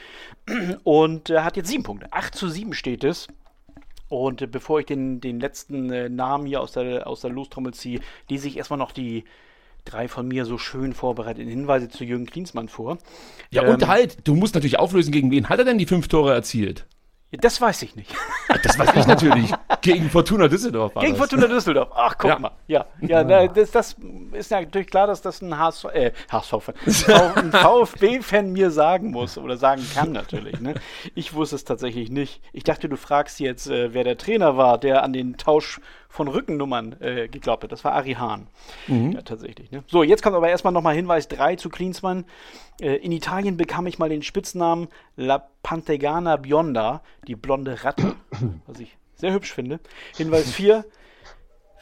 und 0.83 1.29
äh, 1.29 1.39
hat 1.39 1.57
jetzt 1.57 1.69
sieben 1.69 1.83
Punkte. 1.83 2.07
Acht 2.11 2.35
zu 2.35 2.49
sieben 2.49 2.73
steht 2.73 3.03
es. 3.03 3.27
Und 4.09 4.41
äh, 4.41 4.47
bevor 4.47 4.79
ich 4.79 4.85
den, 4.85 5.21
den 5.21 5.39
letzten 5.39 5.91
äh, 5.91 6.09
Namen 6.09 6.45
hier 6.45 6.61
aus 6.61 6.73
der, 6.73 7.07
aus 7.07 7.21
der 7.21 7.31
Lostrommel 7.31 7.73
ziehe, 7.73 7.99
lese 8.29 8.47
ich 8.47 8.57
erstmal 8.57 8.79
noch 8.79 8.91
die 8.91 9.23
drei 9.91 10.08
von 10.08 10.28
mir 10.28 10.45
so 10.45 10.58
schön 10.58 10.93
vorbereiteten 10.93 11.50
Hinweise 11.50 11.89
zu 11.89 12.04
Jürgen 12.04 12.26
Klinsmann 12.26 12.69
vor. 12.69 12.97
Ja, 13.50 13.63
Ähm, 13.63 13.69
und 13.76 13.88
halt, 13.88 14.28
du 14.28 14.36
musst 14.36 14.56
natürlich 14.56 14.80
auflösen, 14.80 15.12
gegen 15.12 15.32
wen 15.32 15.50
hat 15.50 15.60
er 15.60 15.65
denn 15.65 15.78
die 15.78 15.86
fünf 15.86 16.08
Tore 16.08 16.34
erzielt? 16.34 16.86
Das 17.32 17.60
weiß 17.60 17.82
ich 17.82 17.97
nicht. 17.97 18.10
Das 18.63 18.80
weiß 18.80 18.95
ich 18.95 19.06
natürlich. 19.06 19.52
gegen 19.82 20.10
Fortuna 20.10 20.47
Düsseldorf 20.47 20.95
war 20.95 21.02
Gegen 21.04 21.17
das. 21.17 21.28
Fortuna 21.30 21.47
Düsseldorf. 21.47 21.89
Ach, 21.93 22.15
guck 22.17 22.30
Ja. 22.30 22.39
mal. 22.39 22.52
Ja, 22.67 22.86
ja 23.02 23.21
na, 23.26 23.47
das, 23.47 23.71
das 23.71 23.97
ist 24.32 24.50
ja 24.50 24.62
natürlich 24.62 24.88
klar, 24.88 25.08
dass 25.08 25.21
das 25.21 25.41
ein 25.41 25.58
HSV, 25.60 25.86
äh, 25.93 26.12
HSV-Fan, 26.32 26.73
ein 27.36 27.52
VfB-Fan 27.52 28.54
mir 28.54 28.71
sagen 28.71 29.12
muss 29.12 29.38
oder 29.38 29.58
sagen 29.58 29.86
kann 29.93 30.13
natürlich. 30.13 30.62
Ne? 30.62 30.76
Ich 31.15 31.34
wusste 31.34 31.58
es 31.58 31.65
tatsächlich 31.65 32.10
nicht. 32.10 32.41
Ich 32.54 32.63
dachte, 32.63 32.88
du 32.88 32.95
fragst 32.95 33.41
jetzt, 33.41 33.67
äh, 33.69 33.93
wer 33.93 34.06
der 34.06 34.17
Trainer 34.17 34.56
war, 34.56 34.78
der 34.78 35.04
an 35.04 35.12
den 35.12 35.36
Tausch 35.36 35.82
von 36.09 36.27
Rückennummern 36.27 36.95
äh, 37.01 37.27
geglaubt 37.27 37.63
hat. 37.63 37.71
Das 37.71 37.83
war 37.83 37.93
Ari 37.93 38.13
Hahn. 38.13 38.47
Ja, 38.87 39.21
tatsächlich. 39.21 39.71
Ne? 39.71 39.83
So, 39.87 40.03
jetzt 40.03 40.23
kommt 40.23 40.35
aber 40.35 40.49
erstmal 40.49 40.73
nochmal 40.73 40.95
Hinweis 40.95 41.27
3 41.27 41.55
zu 41.57 41.69
Klinsmann. 41.69 42.25
Äh, 42.79 42.95
in 42.95 43.11
Italien 43.11 43.57
bekam 43.57 43.87
ich 43.87 43.99
mal 43.99 44.09
den 44.09 44.23
Spitznamen 44.23 44.87
La 45.15 45.49
Pantegana 45.63 46.37
Bionda, 46.37 47.01
die 47.27 47.35
blonde 47.35 47.83
Ratte, 47.83 48.15
was 48.67 48.79
ich 48.79 48.97
sehr 49.15 49.33
hübsch 49.33 49.53
finde. 49.53 49.79
Hinweis 50.15 50.51
4. 50.51 50.85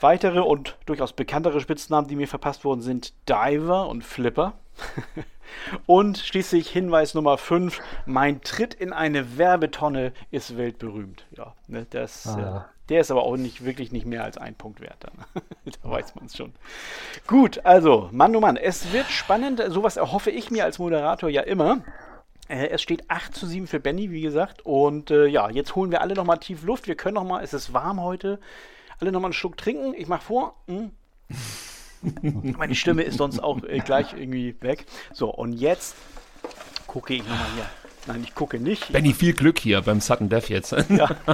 Weitere 0.02 0.40
und 0.42 0.78
durchaus 0.86 1.14
bekanntere 1.14 1.62
Spitznamen, 1.62 2.08
die 2.08 2.16
mir 2.16 2.28
verpasst 2.28 2.66
wurden, 2.66 2.82
sind 2.82 3.14
Diver 3.30 3.88
und 3.88 4.04
Flipper. 4.04 4.54
und 5.86 6.18
schließlich 6.18 6.70
Hinweis 6.70 7.14
Nummer 7.14 7.38
5. 7.38 7.80
Mein 8.06 8.42
Tritt 8.42 8.74
in 8.74 8.92
eine 8.92 9.38
Werbetonne 9.38 10.12
ist 10.32 10.58
weltberühmt. 10.58 11.26
Ja, 11.32 11.56
ne, 11.68 11.88
das, 11.90 12.28
Ah. 12.28 12.70
Der 12.90 13.02
ist 13.02 13.12
aber 13.12 13.24
auch 13.24 13.38
nicht 13.38 13.66
wirklich 13.66 13.92
nicht 13.92 14.06
mehr 14.06 14.24
als 14.24 14.38
ein 14.38 14.56
Punkt 14.56 14.82
wert. 14.82 14.98
Dann. 15.00 15.44
da 15.84 15.90
weiß 15.90 16.16
man 16.16 16.26
es 16.26 16.38
schon. 16.38 16.54
Gut, 17.28 17.66
also, 17.66 18.10
Mann, 18.12 18.36
oh 18.36 18.40
Mann, 18.40 18.58
es 18.58 18.92
wird 18.92 19.08
spannend. 19.08 19.62
Sowas 19.68 19.98
erhoffe 19.98 20.32
ich 20.32 20.52
mir 20.52 20.64
als 20.64 20.80
Moderator 20.80 21.30
ja 21.30 21.42
immer. 21.42 21.82
Äh, 22.48 22.68
Es 22.68 22.82
steht 22.82 23.10
8 23.10 23.34
zu 23.34 23.48
7 23.48 23.68
für 23.68 23.80
Benny, 23.80 24.12
wie 24.12 24.22
gesagt. 24.22 24.66
Und 24.66 25.12
äh, 25.12 25.26
ja, 25.26 25.50
jetzt 25.50 25.76
holen 25.76 25.92
wir 25.92 26.02
alle 26.02 26.14
nochmal 26.14 26.38
tief 26.38 26.64
Luft. 26.64 26.88
Wir 26.88 26.96
können 26.96 27.16
nochmal, 27.16 27.44
es 27.44 27.54
ist 27.54 27.74
warm 27.74 28.02
heute, 28.02 28.40
alle 29.00 29.12
nochmal 29.12 29.30
einen 29.30 29.34
Schluck 29.34 29.58
trinken. 29.58 29.94
Ich 29.96 30.08
mach 30.08 30.22
vor. 30.22 30.56
Hm. 30.68 30.92
Meine 32.58 32.76
Stimme 32.76 33.02
ist 33.02 33.18
sonst 33.18 33.40
auch 33.40 33.64
äh, 33.64 33.80
gleich 33.80 34.14
irgendwie 34.14 34.56
weg. 34.62 34.86
So, 35.12 35.30
und 35.34 35.54
jetzt 35.54 35.96
gucke 36.86 37.16
ich 37.16 37.22
nochmal 37.24 37.48
hier. 37.56 37.66
Nein, 38.08 38.22
ich 38.24 38.36
gucke 38.36 38.60
nicht. 38.60 38.92
Benny, 38.92 39.14
viel 39.14 39.34
Glück 39.34 39.58
hier 39.58 39.82
beim 39.82 40.00
Sudden 40.00 40.30
Death 40.30 40.50
jetzt. 40.50 40.76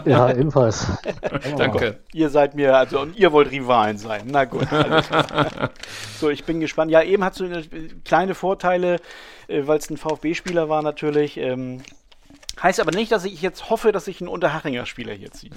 Ja, 0.05 0.31
ebenfalls. 0.31 0.87
Danke. 1.57 1.99
Ihr 2.13 2.29
seid 2.29 2.55
mir, 2.55 2.75
also, 2.75 3.01
und 3.01 3.17
ihr 3.17 3.31
wollt 3.31 3.51
Rivalen 3.51 3.97
sein. 3.97 4.23
Na 4.27 4.45
gut. 4.45 4.67
So, 6.19 6.29
ich 6.29 6.43
bin 6.43 6.59
gespannt. 6.59 6.91
Ja, 6.91 7.01
eben 7.01 7.23
hast 7.23 7.39
du 7.39 7.45
äh, 7.45 7.63
kleine 8.05 8.35
Vorteile, 8.35 8.97
äh, 9.47 9.65
weil 9.65 9.79
es 9.79 9.89
ein 9.89 9.97
VfB-Spieler 9.97 10.69
war 10.69 10.83
natürlich. 10.83 11.37
Ähm, 11.37 11.81
heißt 12.61 12.79
aber 12.79 12.91
nicht, 12.91 13.11
dass 13.11 13.25
ich 13.25 13.41
jetzt 13.41 13.69
hoffe, 13.69 13.91
dass 13.91 14.07
ich 14.07 14.21
einen 14.21 14.27
Unterhachinger 14.27 14.85
Spieler 14.85 15.13
hier 15.13 15.31
ziehe. 15.31 15.51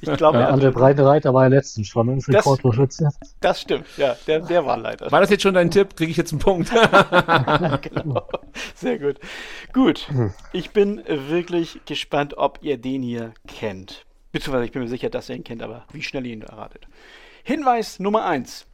Ich 0.00 0.12
glaube, 0.16 0.38
Ja, 0.38 0.52
André 0.52 0.70
Breitenreiter 0.70 1.34
war 1.34 1.42
ja 1.44 1.48
letztens 1.48 1.88
schon 1.88 2.08
im 2.08 2.18
Das- 2.18 2.28
Rekordtorschütze. 2.28 3.08
das 3.40 3.60
stimmt. 3.60 3.86
Ja, 3.96 4.16
der, 4.26 4.40
der 4.40 4.64
war 4.64 4.76
leider. 4.76 5.10
War 5.10 5.20
das 5.20 5.30
jetzt 5.30 5.42
schon 5.42 5.54
dein 5.54 5.70
Tipp? 5.70 5.96
Kriege 5.96 6.10
ich 6.10 6.16
jetzt 6.16 6.32
einen 6.32 6.38
Punkt? 6.40 6.70
genau. 7.82 8.26
Sehr 8.74 8.98
gut. 8.98 9.18
Gut. 9.72 10.08
Ich 10.52 10.70
bin 10.72 11.02
wirklich 11.06 11.80
gespannt, 11.84 12.34
ob 12.38 12.58
ihr 12.62 12.78
den 12.78 13.02
hier 13.02 13.32
kennt. 13.46 14.06
Beziehungsweise 14.32 14.64
ich 14.64 14.72
bin 14.72 14.82
mir 14.82 14.88
sicher, 14.88 15.10
dass 15.10 15.28
ihr 15.28 15.36
ihn 15.36 15.44
kennt, 15.44 15.62
aber 15.62 15.84
wie 15.92 16.02
schnell 16.02 16.24
ihr 16.26 16.32
ihn 16.32 16.42
erratet. 16.42 16.86
Hinweis 17.42 17.98
Nummer 17.98 18.24
1. 18.24 18.66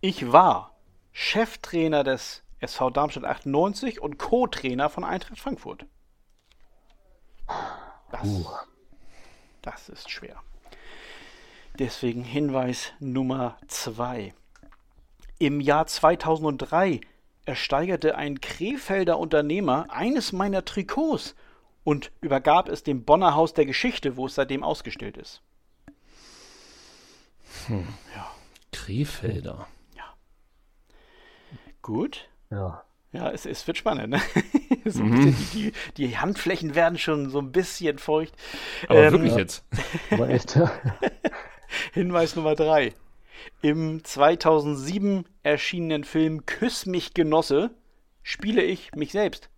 Ich 0.00 0.30
war 0.30 0.72
Cheftrainer 1.12 2.04
des 2.04 2.42
SV 2.60 2.90
Darmstadt 2.90 3.24
98 3.24 4.00
und 4.00 4.18
Co-Trainer 4.18 4.88
von 4.88 5.02
Eintracht 5.04 5.38
Frankfurt. 5.38 5.86
Das, 8.12 8.28
das 9.70 9.88
ist 9.90 10.10
schwer. 10.10 10.42
Deswegen 11.78 12.24
Hinweis 12.24 12.92
Nummer 13.00 13.58
2. 13.68 14.32
Im 15.38 15.60
Jahr 15.60 15.86
2003 15.86 17.00
ersteigerte 17.44 18.16
ein 18.16 18.40
Krefelder 18.40 19.18
Unternehmer 19.18 19.86
eines 19.90 20.32
meiner 20.32 20.64
Trikots 20.64 21.34
und 21.84 22.10
übergab 22.20 22.68
es 22.68 22.82
dem 22.82 23.04
Bonner 23.04 23.34
Haus 23.34 23.52
der 23.52 23.66
Geschichte, 23.66 24.16
wo 24.16 24.26
es 24.26 24.34
seitdem 24.34 24.62
ausgestellt 24.64 25.16
ist. 25.18 25.42
Krefelder. 28.72 29.68
Gut. 31.82 32.28
Ja. 32.50 32.84
Ja, 33.12 33.30
es, 33.30 33.46
es 33.46 33.66
wird 33.66 33.78
spannend. 33.78 34.10
Ne? 34.10 34.20
so 34.84 35.02
bisschen, 35.02 35.12
die, 35.20 35.32
die, 35.54 35.72
die 35.96 36.18
Handflächen 36.18 36.74
werden 36.74 36.98
schon 36.98 37.30
so 37.30 37.38
ein 37.38 37.52
bisschen 37.52 37.98
feucht. 37.98 38.34
Aber 38.86 39.04
Ähm, 39.04 39.12
wirklich 39.12 39.36
jetzt. 39.36 39.64
Aber 40.10 40.28
echt, 40.28 40.56
ja. 40.56 40.70
Hinweis 41.92 42.36
Nummer 42.36 42.54
3. 42.54 42.92
Im 43.62 44.04
2007 44.04 45.24
erschienenen 45.42 46.04
Film 46.04 46.44
Küss 46.44 46.86
mich 46.86 47.14
Genosse 47.14 47.70
spiele 48.22 48.62
ich 48.62 48.94
mich 48.94 49.12
selbst. 49.12 49.48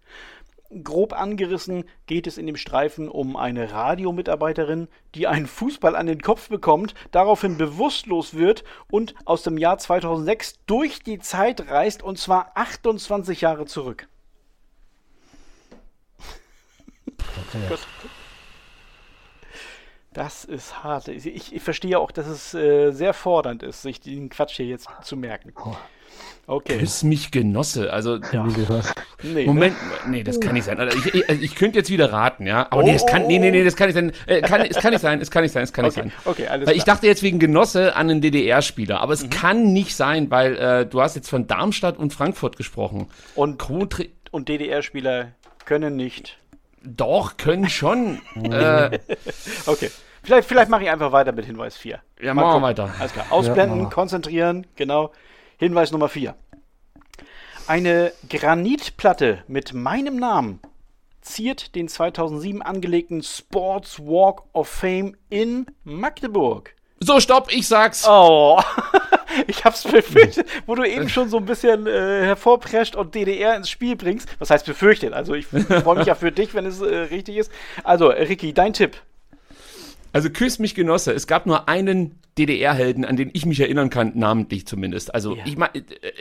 Grob 0.85 1.13
angerissen 1.13 1.85
geht 2.07 2.27
es 2.27 2.39
in 2.39 2.47
dem 2.47 2.57
Streifen 2.57 3.09
um 3.09 3.37
eine 3.37 3.73
Radiomitarbeiterin, 3.73 4.89
die 5.15 5.27
einen 5.27 5.47
Fußball 5.47 5.97
an 5.97 6.07
den 6.07 6.23
Kopf 6.23 6.49
bekommt, 6.49 6.95
daraufhin 7.11 7.57
bewusstlos 7.57 8.35
wird 8.35 8.63
und 8.91 9.15
aus 9.25 9.43
dem 9.43 9.59
Jahr 9.59 9.79
2006 9.79 10.61
durch 10.67 11.03
die 11.03 11.19
Zeit 11.19 11.69
reist 11.69 12.03
und 12.03 12.19
zwar 12.19 12.53
28 12.55 13.41
Jahre 13.41 13.67
zurück. 13.67 14.07
Das 20.13 20.45
ist 20.45 20.83
hart. 20.83 21.09
Ich, 21.09 21.53
ich 21.53 21.63
verstehe 21.63 21.99
auch, 21.99 22.11
dass 22.11 22.27
es 22.27 22.55
äh, 22.55 22.91
sehr 22.91 23.15
fordernd 23.15 23.63
ist, 23.63 23.83
sich 23.83 24.01
den 24.01 24.29
Quatsch 24.29 24.57
hier 24.57 24.67
jetzt 24.67 24.89
zu 25.03 25.17
merken. 25.17 25.53
Okay. 26.47 26.79
Küss 26.79 27.03
mich 27.05 27.31
Genosse. 27.31 27.93
Also, 27.93 28.19
gesagt. 28.21 28.95
Nee, 29.23 29.47
Moment, 29.47 29.77
nee, 30.09 30.25
das 30.25 30.41
kann 30.41 30.55
nicht 30.55 30.65
sein. 30.65 30.81
Also 30.81 30.99
ich, 30.99 31.15
ich, 31.15 31.29
also 31.29 31.41
ich 31.43 31.55
könnte 31.55 31.79
jetzt 31.79 31.91
wieder 31.91 32.13
raten, 32.13 32.47
ja. 32.47 32.67
Aber 32.71 32.83
nee, 32.83 32.95
es 32.95 33.07
kann, 33.07 33.27
nee, 33.29 33.39
nee, 33.39 33.51
nee, 33.53 33.63
das 33.63 33.77
kann 33.77 33.87
nicht 33.87 33.95
sein. 33.95 34.13
Äh, 34.27 34.41
kann, 34.43 34.63
es 34.63 34.77
kann 34.79 34.93
nicht 34.93 35.01
sein, 35.01 35.21
es 35.21 35.31
kann 35.31 35.43
nicht 35.43 35.53
sein, 35.53 35.63
es 35.63 35.73
kann 35.73 35.85
nicht 35.85 35.97
Okay, 35.97 36.09
sein. 36.09 36.13
okay, 36.25 36.47
alles 36.49 36.67
Weil 36.69 36.77
ich 36.77 36.85
klar. 36.85 36.97
dachte 36.97 37.07
jetzt 37.07 37.23
wegen 37.23 37.39
Genosse 37.39 37.95
an 37.95 38.11
einen 38.11 38.21
DDR-Spieler, 38.21 39.01
aber 39.01 39.13
es 39.13 39.31
kann 39.31 39.73
nicht 39.73 39.95
sein, 39.95 40.31
weil 40.31 40.57
äh, 40.57 40.87
du 40.87 41.01
hast 41.01 41.15
jetzt 41.15 41.31
von 41.31 41.47
Darmstadt 41.47 41.99
und 41.99 42.13
Frankfurt 42.13 42.57
gesprochen. 42.57 43.09
Und, 43.37 43.63
und 44.33 44.49
DDR-Spieler 44.49 45.33
können 45.67 45.95
nicht. 45.95 46.39
doch, 46.83 47.37
können 47.37 47.69
schon. 47.69 48.21
äh, 48.51 48.99
Okay. 49.67 49.91
Vielleicht, 50.23 50.49
vielleicht 50.49 50.71
mache 50.71 50.83
ich 50.83 50.91
einfach 50.91 51.13
weiter 51.13 51.33
mit 51.33 51.47
Hinweis 51.47 51.77
4. 51.77 52.01
ja, 52.21 52.35
Mal 52.35 52.43
machen 52.43 52.61
wir 52.61 52.67
weiter. 52.69 52.91
Alles 52.99 53.13
klar. 53.13 53.27
Ausblenden, 53.31 53.85
Ja, 53.85 53.89
konzentrieren, 53.89 54.67
genau. 54.77 55.13
Hinweis 55.61 55.93
Nummer 55.93 56.09
4. 56.09 56.35
Eine 57.67 58.15
Granitplatte 58.31 59.45
mit 59.47 59.75
meinem 59.75 60.17
Namen 60.17 60.59
ziert 61.21 61.75
den 61.75 61.87
2007 61.87 62.63
angelegten 62.63 63.23
Sports 63.23 63.99
Walk 63.99 64.45
of 64.55 64.69
Fame 64.69 65.19
in 65.29 65.67
Magdeburg. 65.85 66.75
So, 67.01 67.21
stopp, 67.21 67.53
ich 67.53 67.69
sag's. 67.69 68.09
Oh, 68.09 68.59
ich 69.49 69.63
hab's 69.63 69.85
befürchtet, 69.85 70.49
wo 70.65 70.77
du 70.77 70.83
eben 70.89 71.11
schon 71.11 71.29
so 71.29 71.37
ein 71.37 71.45
bisschen 71.45 71.87
äh, 71.87 72.23
hervorprescht 72.25 72.97
und 72.97 73.15
DDR 73.15 73.55
ins 73.55 73.69
Spiel 73.69 73.97
bringst. 73.97 74.31
Was 74.39 74.49
heißt 74.49 74.65
befürchtet? 74.65 75.13
Also 75.13 75.35
ich 75.35 75.47
freue 75.83 75.97
mich 75.97 76.07
ja 76.07 76.15
für 76.15 76.33
dich, 76.33 76.55
wenn 76.55 76.65
es 76.65 76.81
äh, 76.81 76.87
richtig 76.87 77.37
ist. 77.37 77.53
Also, 77.85 78.09
Ricky, 78.09 78.55
dein 78.55 78.73
Tipp. 78.73 78.97
Also 80.13 80.31
küss 80.31 80.59
mich 80.59 80.75
Genosse, 80.75 81.13
es 81.13 81.27
gab 81.27 81.47
nur 81.47 81.69
einen 81.69 82.21
DDR-Helden, 82.39 83.05
an 83.05 83.17
den 83.17 83.31
ich 83.33 83.45
mich 83.45 83.61
erinnern 83.61 83.91
kann, 83.91 84.13
namentlich 84.15 84.67
zumindest. 84.67 85.15
Also 85.15 85.37
ja. 85.37 85.45
ich 85.45 85.57
mein, 85.57 85.69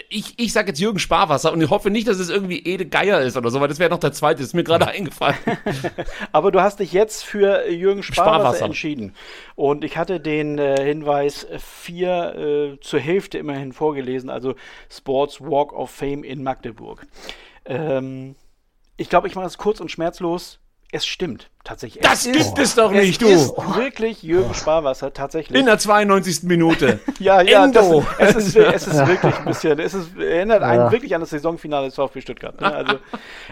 ich, 0.10 0.34
ich 0.38 0.52
sag 0.54 0.68
jetzt 0.68 0.80
Jürgen 0.80 1.00
Sparwasser 1.00 1.54
und 1.54 1.62
ich 1.62 1.70
hoffe 1.70 1.90
nicht, 1.90 2.08
dass 2.08 2.20
es 2.20 2.30
irgendwie 2.30 2.60
Ede 2.60 2.86
Geier 2.86 3.22
ist 3.22 3.38
oder 3.38 3.50
so, 3.50 3.62
weil 3.62 3.68
das 3.68 3.80
wäre 3.80 3.90
noch 3.90 4.00
der 4.00 4.12
zweite, 4.12 4.40
das 4.40 4.48
ist 4.48 4.54
mir 4.54 4.64
gerade 4.64 4.88
eingefallen. 4.88 5.38
Aber 6.32 6.52
du 6.52 6.62
hast 6.62 6.80
dich 6.80 6.94
jetzt 6.94 7.24
für 7.24 7.70
Jürgen 7.70 8.04
Sparwasser, 8.04 8.40
Sparwasser. 8.40 8.66
entschieden. 8.66 9.14
Und 9.56 9.84
ich 9.84 9.98
hatte 9.98 10.20
den 10.20 10.58
äh, 10.58 10.84
Hinweis 10.84 11.48
vier 11.58 12.36
äh, 12.36 12.80
zur 12.82 13.00
Hälfte 13.00 13.38
immerhin 13.38 13.72
vorgelesen, 13.72 14.30
also 14.30 14.56
Sports 14.90 15.42
Walk 15.42 15.74
of 15.74 15.90
Fame 15.90 16.24
in 16.24 16.44
Magdeburg. 16.44 17.06
Ähm, 17.66 18.36
ich 18.98 19.10
glaube, 19.10 19.28
ich 19.28 19.36
mache 19.36 19.48
es 19.48 19.58
kurz 19.58 19.80
und 19.80 19.90
schmerzlos 19.90 20.60
es 20.92 21.06
stimmt 21.06 21.52
tatsächlich. 21.64 22.04
Das 22.04 22.26
es 22.26 22.32
gibt 22.32 22.58
ist, 22.58 22.58
es 22.58 22.76
doch 22.76 22.92
nicht, 22.92 23.22
es 23.22 23.28
du. 23.28 23.28
Ist 23.28 23.76
wirklich 23.76 24.24
Jürgen 24.24 24.54
Sparwasser 24.56 25.14
tatsächlich. 25.14 25.60
In 25.60 25.68
der 25.68 25.78
92. 25.78 26.44
Minute. 26.44 27.00
ja, 27.20 27.42
ja. 27.42 27.66
Endo. 27.66 28.04
Das, 28.18 28.36
es, 28.36 28.48
ist, 28.48 28.56
es 28.56 28.88
ist 28.88 29.08
wirklich 29.08 29.36
ein 29.36 29.46
bisschen. 29.46 29.80
Es 29.80 29.94
ist, 29.94 30.18
erinnert 30.18 30.64
einen 30.64 30.86
ja. 30.86 30.92
wirklich 30.92 31.14
an 31.14 31.22
das 31.22 31.30
Saisonfinale 31.30 31.88
des 31.88 31.96
VfB 31.96 32.22
Stuttgart. 32.22 32.60
Ne? 32.60 32.74
Also, 32.74 32.96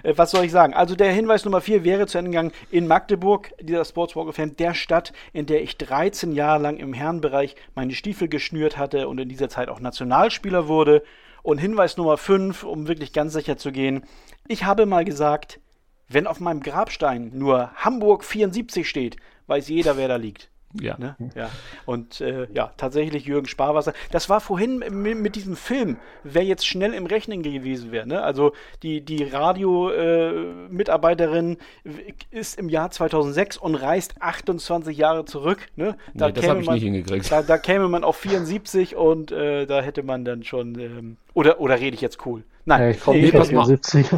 äh, 0.01 0.13
was 0.15 0.31
soll 0.31 0.45
ich 0.45 0.51
sagen? 0.51 0.73
Also 0.73 0.95
der 0.95 1.11
Hinweis 1.11 1.45
Nummer 1.45 1.61
4 1.61 1.83
wäre 1.83 2.07
zu 2.07 2.17
Ende 2.17 2.31
gegangen 2.31 2.53
in 2.71 2.87
Magdeburg, 2.87 3.51
dieser 3.61 3.85
Sports 3.85 4.15
Walk 4.15 4.29
of 4.29 4.35
Fame, 4.35 4.55
der 4.55 4.73
Stadt, 4.73 5.13
in 5.31 5.45
der 5.45 5.61
ich 5.61 5.77
13 5.77 6.31
Jahre 6.31 6.61
lang 6.61 6.77
im 6.77 6.93
Herrenbereich 6.93 7.55
meine 7.75 7.93
Stiefel 7.93 8.29
geschnürt 8.29 8.77
hatte 8.77 9.07
und 9.07 9.19
in 9.19 9.29
dieser 9.29 9.49
Zeit 9.49 9.69
auch 9.69 9.79
Nationalspieler 9.79 10.67
wurde. 10.67 11.03
Und 11.43 11.59
Hinweis 11.59 11.97
Nummer 11.97 12.17
5, 12.17 12.63
um 12.63 12.87
wirklich 12.87 13.13
ganz 13.13 13.33
sicher 13.33 13.57
zu 13.57 13.71
gehen. 13.71 14.03
Ich 14.47 14.63
habe 14.63 14.85
mal 14.85 15.05
gesagt, 15.05 15.59
wenn 16.07 16.27
auf 16.27 16.39
meinem 16.39 16.61
Grabstein 16.61 17.31
nur 17.33 17.71
Hamburg 17.75 18.23
74 18.23 18.87
steht, 18.87 19.17
weiß 19.47 19.69
jeder, 19.69 19.97
wer 19.97 20.07
da 20.07 20.15
liegt. 20.15 20.49
Ja. 20.73 20.97
Ne? 20.97 21.15
ja. 21.35 21.49
Und 21.85 22.19
äh, 22.21 22.47
ja, 22.53 22.71
tatsächlich 22.77 23.25
Jürgen 23.25 23.47
Sparwasser. 23.47 23.91
Das 24.11 24.29
war 24.29 24.39
vorhin 24.41 24.83
mit, 24.89 25.35
diesem 25.35 25.55
Film, 25.55 25.97
wer 26.23 26.43
jetzt 26.43 26.67
schnell 26.67 26.93
im 26.93 27.05
Rechnen 27.05 27.41
gewesen 27.41 27.91
wäre. 27.91 28.05
Ne? 28.07 28.21
Also 28.21 28.53
die, 28.83 29.01
die 29.01 29.23
Radio-Mitarbeiterin 29.23 31.57
äh, 31.83 32.13
ist 32.31 32.59
im 32.59 32.69
Jahr 32.69 32.91
2006 32.91 33.57
und 33.57 33.75
reist 33.75 34.21
28 34.21 34.97
Jahre 34.97 35.25
zurück. 35.25 35.67
Ne? 35.75 35.97
Da 36.13 36.27
nee, 36.27 36.33
das 36.33 36.47
habe 36.47 36.59
ich 36.59 36.65
man, 36.65 36.75
nicht 36.75 36.83
hingekriegt. 36.83 37.31
Da, 37.31 37.41
da, 37.41 37.57
käme 37.57 37.87
man 37.87 38.03
auf 38.03 38.17
74 38.17 38.95
und 38.95 39.31
äh, 39.31 39.65
da 39.65 39.81
hätte 39.81 40.03
man 40.03 40.25
dann 40.25 40.43
schon. 40.43 40.77
Ähm, 40.79 41.17
oder, 41.33 41.59
oder 41.59 41.79
rede 41.79 41.95
ich 41.95 42.01
jetzt 42.01 42.23
cool? 42.25 42.43
Nein, 42.65 42.81
ja, 42.81 42.89
ich 42.89 42.99
komme 42.99 43.19
nee, 43.19 43.27
nicht 43.27 43.37
auf 43.37 43.47
74. 43.47 44.07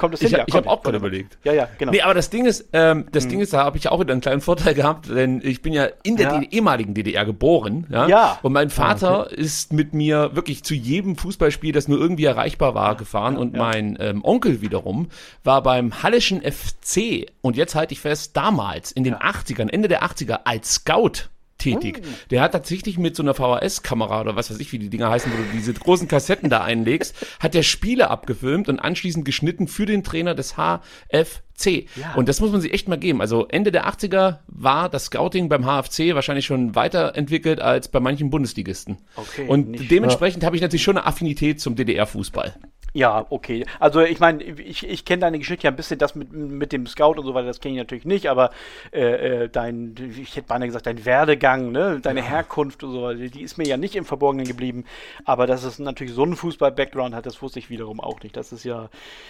kommt 0.00 0.18
hin? 0.18 0.26
Ich, 0.26 0.32
ja, 0.32 0.44
ich 0.46 0.54
habe 0.54 0.68
auch 0.68 0.82
gerade 0.82 0.96
überlegt. 0.96 1.38
Ja, 1.44 1.52
ja, 1.52 1.68
genau. 1.78 1.92
Nee, 1.92 2.00
aber 2.00 2.14
das 2.14 2.30
Ding 2.30 2.46
ist, 2.46 2.68
ähm, 2.72 3.06
das 3.12 3.24
hm. 3.24 3.30
Ding 3.30 3.40
ist, 3.40 3.52
da 3.52 3.64
habe 3.64 3.76
ich 3.76 3.88
auch 3.88 4.00
wieder 4.00 4.12
einen 4.12 4.20
kleinen 4.20 4.40
Vorteil 4.40 4.74
gehabt, 4.74 5.08
denn 5.08 5.40
ich 5.44 5.62
bin 5.62 5.72
ja 5.72 5.88
in 6.02 6.16
der 6.16 6.34
ja. 6.34 6.40
ehemaligen 6.50 6.94
DDR 6.94 7.24
geboren. 7.24 7.86
Ja? 7.90 8.08
ja. 8.08 8.38
Und 8.42 8.52
mein 8.52 8.70
Vater 8.70 9.26
okay. 9.26 9.34
ist 9.36 9.72
mit 9.72 9.94
mir 9.94 10.34
wirklich 10.34 10.64
zu 10.64 10.74
jedem 10.74 11.16
Fußballspiel, 11.16 11.72
das 11.72 11.86
nur 11.86 12.00
irgendwie 12.00 12.24
erreichbar 12.24 12.74
war, 12.74 12.96
gefahren. 12.96 13.36
und 13.36 13.54
mein 13.54 13.96
ähm, 14.00 14.24
Onkel 14.24 14.62
wiederum 14.62 15.08
war 15.44 15.62
beim 15.62 16.02
Hallischen 16.02 16.40
FC. 16.40 17.26
Und 17.42 17.56
jetzt 17.56 17.74
halte 17.74 17.92
ich 17.92 18.00
fest, 18.00 18.36
damals, 18.36 18.90
in 18.90 19.04
den 19.04 19.14
80ern, 19.14 19.70
Ende 19.70 19.88
der 19.88 20.02
80er, 20.02 20.40
als 20.44 20.74
Scout 20.74 21.28
tätig. 21.60 22.02
Oh. 22.02 22.08
Der 22.30 22.42
hat 22.42 22.52
tatsächlich 22.52 22.98
mit 22.98 23.14
so 23.14 23.22
einer 23.22 23.34
VHS-Kamera 23.34 24.20
oder 24.20 24.36
was 24.36 24.50
weiß 24.50 24.58
ich, 24.58 24.72
wie 24.72 24.78
die 24.78 24.90
Dinger 24.90 25.10
heißen, 25.10 25.30
wo 25.32 25.36
du 25.36 25.44
diese 25.54 25.72
großen 25.72 26.08
Kassetten 26.08 26.50
da 26.50 26.62
einlegst, 26.62 27.14
hat 27.40 27.54
der 27.54 27.62
Spiele 27.62 28.10
abgefilmt 28.10 28.68
und 28.68 28.80
anschließend 28.80 29.24
geschnitten 29.24 29.68
für 29.68 29.86
den 29.86 30.02
Trainer 30.02 30.34
des 30.34 30.56
HFC. 30.56 31.86
Ja. 31.96 32.14
Und 32.16 32.28
das 32.28 32.40
muss 32.40 32.50
man 32.50 32.60
sich 32.60 32.72
echt 32.72 32.88
mal 32.88 32.98
geben. 32.98 33.20
Also 33.20 33.46
Ende 33.48 33.70
der 33.70 33.86
80er 33.86 34.38
war 34.48 34.88
das 34.88 35.06
Scouting 35.06 35.48
beim 35.48 35.64
HFC 35.64 36.14
wahrscheinlich 36.14 36.46
schon 36.46 36.74
weiterentwickelt 36.74 37.60
als 37.60 37.88
bei 37.88 38.00
manchen 38.00 38.30
Bundesligisten. 38.30 38.98
Okay, 39.16 39.46
und 39.46 39.90
dementsprechend 39.90 40.44
habe 40.44 40.56
ich 40.56 40.62
natürlich 40.62 40.82
schon 40.82 40.96
eine 40.96 41.06
Affinität 41.06 41.60
zum 41.60 41.76
DDR-Fußball. 41.76 42.54
Ja, 42.92 43.26
okay. 43.30 43.64
Also 43.78 44.00
ich 44.00 44.18
meine, 44.18 44.42
ich, 44.42 44.86
ich 44.86 45.04
kenne 45.04 45.20
deine 45.20 45.38
Geschichte 45.38 45.64
ja 45.64 45.70
ein 45.70 45.76
bisschen, 45.76 45.98
das 45.98 46.14
mit, 46.14 46.32
mit 46.32 46.72
dem 46.72 46.86
Scout 46.86 47.18
und 47.18 47.24
so 47.24 47.34
weiter, 47.34 47.46
das 47.46 47.60
kenne 47.60 47.74
ich 47.74 47.78
natürlich 47.78 48.04
nicht, 48.04 48.28
aber 48.28 48.50
äh, 48.92 49.44
äh, 49.44 49.48
dein, 49.48 49.94
ich 50.20 50.36
hätte 50.36 50.48
beinahe 50.48 50.66
gesagt, 50.68 50.86
dein 50.86 51.04
Werdegang, 51.04 51.70
ne, 51.70 52.00
deine 52.02 52.20
ja. 52.20 52.26
Herkunft 52.26 52.82
und 52.82 52.92
so 52.92 53.02
weiter, 53.02 53.20
die 53.20 53.42
ist 53.42 53.58
mir 53.58 53.66
ja 53.66 53.76
nicht 53.76 53.94
im 53.94 54.04
Verborgenen 54.04 54.46
geblieben. 54.46 54.84
Aber 55.24 55.46
dass 55.46 55.62
es 55.64 55.78
natürlich 55.78 56.14
so 56.14 56.24
einen 56.24 56.36
Fußball-Background 56.36 57.14
hat, 57.14 57.26
das 57.26 57.40
wusste 57.42 57.58
ich 57.60 57.70
wiederum 57.70 58.00
auch 58.00 58.20
nicht. 58.22 58.36
Das 58.36 58.52
ist 58.52 58.64
ja 58.64 58.88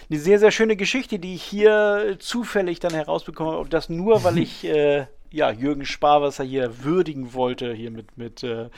eine 0.09 0.19
sehr, 0.19 0.39
sehr 0.39 0.51
schöne 0.51 0.77
Geschichte, 0.77 1.19
die 1.19 1.35
ich 1.35 1.43
hier 1.43 2.17
zufällig 2.19 2.81
dann 2.81 2.95
herausbekomme. 2.95 3.59
Und 3.59 3.73
das 3.73 3.89
nur, 3.89 4.25
weil 4.25 4.39
ich 4.43 4.65
äh, 4.65 5.07
ja, 5.33 5.51
Jürgen 5.51 5.85
Sparwasser 5.85 6.43
hier 6.43 6.85
würdigen 6.85 7.35
wollte, 7.35 7.73
hier 7.73 7.91
mit, 7.91 8.19
mit, 8.19 8.43
äh, 8.43 8.69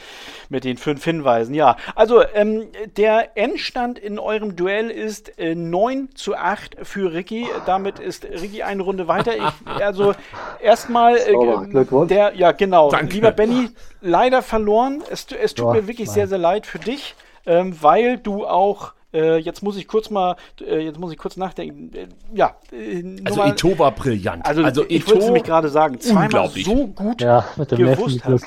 mit 0.48 0.64
den 0.64 0.76
fünf 0.76 1.04
Hinweisen. 1.04 1.54
Ja, 1.54 1.76
also 1.94 2.22
ähm, 2.34 2.68
der 2.96 3.36
Endstand 3.36 3.98
in 3.98 4.18
eurem 4.18 4.54
Duell 4.54 4.90
ist 4.90 5.38
äh, 5.38 5.54
9 5.54 6.10
zu 6.14 6.36
8 6.36 6.76
für 6.82 7.12
Ricky. 7.12 7.46
Damit 7.64 7.98
ist 7.98 8.24
Ricky 8.24 8.62
eine 8.62 8.82
Runde 8.82 9.08
weiter. 9.08 9.34
Ich, 9.34 9.66
also 9.66 10.14
erstmal 10.60 11.16
äh, 11.16 12.06
der, 12.06 12.34
ja 12.34 12.52
genau, 12.52 12.90
Danke. 12.90 13.14
lieber 13.14 13.32
Benny, 13.32 13.70
leider 14.02 14.42
verloren. 14.42 15.02
Es, 15.10 15.26
es 15.32 15.54
tut 15.54 15.66
oh, 15.66 15.72
mir 15.72 15.86
wirklich 15.88 16.08
nein. 16.08 16.14
sehr, 16.14 16.28
sehr 16.28 16.38
leid 16.38 16.66
für 16.66 16.78
dich, 16.78 17.14
ähm, 17.46 17.76
weil 17.80 18.18
du 18.18 18.46
auch 18.46 18.92
äh, 19.12 19.36
jetzt 19.38 19.62
muss 19.62 19.76
ich 19.76 19.86
kurz 19.86 20.10
mal, 20.10 20.36
äh, 20.60 20.80
jetzt 20.80 20.98
muss 20.98 21.12
ich 21.12 21.18
kurz 21.18 21.36
nachdenken. 21.36 21.94
Äh, 21.94 22.08
ja. 22.34 22.56
Äh, 22.72 23.16
also 23.24 23.40
mal, 23.40 23.50
Eto 23.50 23.78
war 23.78 23.92
brillant. 23.92 24.44
Also, 24.46 24.62
also 24.62 24.84
ich 24.88 25.06
wollte 25.06 25.20
es 25.20 25.26
nämlich 25.26 25.44
gerade 25.44 25.68
sagen, 25.68 26.00
zweimal 26.00 26.48
so 26.50 26.86
gut 26.88 27.20
ja, 27.20 27.46
gewusst 27.56 28.24
hast. 28.24 28.46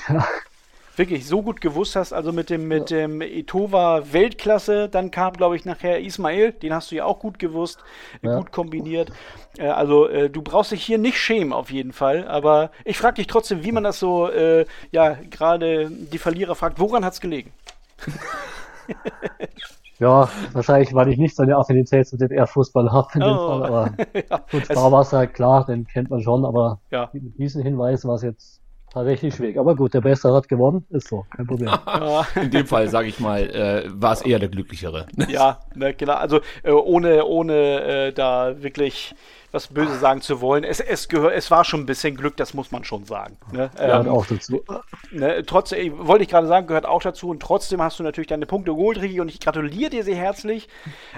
Wirklich 0.96 1.26
so 1.26 1.42
gut 1.42 1.60
gewusst 1.60 1.94
hast, 1.94 2.14
also 2.14 2.32
mit 2.32 2.48
dem, 2.48 2.68
mit 2.68 2.90
ja. 2.90 3.00
dem 3.00 3.20
Etova 3.20 4.02
Weltklasse, 4.12 4.88
dann 4.88 5.10
kam, 5.10 5.34
glaube 5.34 5.54
ich, 5.54 5.66
nachher 5.66 6.00
Ismail, 6.00 6.52
den 6.52 6.72
hast 6.72 6.90
du 6.90 6.94
ja 6.94 7.04
auch 7.04 7.18
gut 7.18 7.38
gewusst, 7.38 7.80
ja. 8.22 8.38
gut 8.38 8.50
kombiniert. 8.50 9.12
Äh, 9.58 9.68
also 9.68 10.08
äh, 10.08 10.30
du 10.30 10.40
brauchst 10.40 10.72
dich 10.72 10.82
hier 10.82 10.96
nicht 10.96 11.18
schämen 11.18 11.52
auf 11.52 11.70
jeden 11.70 11.92
Fall, 11.92 12.26
aber 12.26 12.70
ich 12.86 12.96
frage 12.96 13.16
dich 13.16 13.26
trotzdem, 13.26 13.62
wie 13.62 13.72
man 13.72 13.84
das 13.84 13.98
so, 13.98 14.30
äh, 14.30 14.64
ja, 14.90 15.18
gerade 15.28 15.90
die 15.90 16.18
Verlierer 16.18 16.54
fragt, 16.54 16.80
woran 16.80 17.04
hat 17.04 17.12
es 17.12 17.20
gelegen? 17.20 17.52
Ja, 19.98 20.28
wahrscheinlich, 20.52 20.94
weil 20.94 21.08
ich 21.08 21.18
nicht 21.18 21.34
so 21.34 21.42
eine 21.42 21.56
Affinität 21.56 22.06
zu 22.06 22.16
DDR-Fußball 22.16 22.92
habe 22.92 23.08
in 23.14 23.22
oh. 23.22 23.26
dem 23.26 23.36
Fall, 23.36 23.64
aber 23.64 23.90
ja, 24.30 24.44
gut, 24.50 24.64
Sparwasser, 24.64 25.26
klar, 25.26 25.64
den 25.66 25.86
kennt 25.86 26.10
man 26.10 26.20
schon, 26.20 26.44
aber 26.44 26.80
ja. 26.90 27.08
mit 27.12 27.38
diesem 27.38 27.62
Hinweis 27.62 28.04
war 28.04 28.16
es 28.16 28.22
jetzt 28.22 28.60
tatsächlich 28.92 29.34
schwierig. 29.34 29.58
Aber 29.58 29.76
gut, 29.76 29.94
der 29.94 30.00
Bessere 30.00 30.34
hat 30.34 30.48
gewonnen, 30.48 30.84
ist 30.90 31.08
so, 31.08 31.26
kein 31.34 31.46
Problem. 31.46 31.70
in 32.34 32.50
dem 32.50 32.66
Fall, 32.66 32.88
sage 32.88 33.08
ich 33.08 33.20
mal, 33.20 33.42
äh, 33.42 33.84
war 33.88 34.12
es 34.12 34.22
eher 34.22 34.38
der 34.38 34.48
Glücklichere. 34.48 35.06
ja, 35.28 35.60
ne, 35.74 35.94
genau, 35.94 36.14
also 36.14 36.40
äh, 36.62 36.70
ohne, 36.70 37.24
ohne 37.24 37.54
äh, 37.54 38.12
da 38.12 38.62
wirklich 38.62 39.14
was 39.56 39.68
Böse 39.68 39.98
sagen 39.98 40.20
zu 40.20 40.40
wollen. 40.40 40.62
Es, 40.62 40.80
es, 40.80 41.08
gehör, 41.08 41.32
es 41.32 41.50
war 41.50 41.64
schon 41.64 41.80
ein 41.80 41.86
bisschen 41.86 42.14
Glück, 42.14 42.36
das 42.36 42.54
muss 42.54 42.70
man 42.70 42.84
schon 42.84 43.04
sagen. 43.04 43.38
Ne? 43.50 43.70
Ja, 43.78 44.00
ähm, 44.00 44.08
auch 44.08 44.26
dazu. 44.26 44.62
Ne, 45.10 45.42
trotzdem, 45.46 46.06
wollte 46.06 46.24
ich 46.24 46.30
gerade 46.30 46.46
sagen, 46.46 46.66
gehört 46.66 46.86
auch 46.86 47.02
dazu. 47.02 47.30
Und 47.30 47.40
trotzdem 47.40 47.82
hast 47.82 47.98
du 47.98 48.02
natürlich 48.02 48.28
deine 48.28 48.46
Punkte 48.46 48.72
geholt, 48.72 49.00
Ricky, 49.00 49.20
und 49.20 49.28
ich 49.28 49.40
gratuliere 49.40 49.90
dir 49.90 50.04
sehr 50.04 50.16
herzlich. 50.16 50.68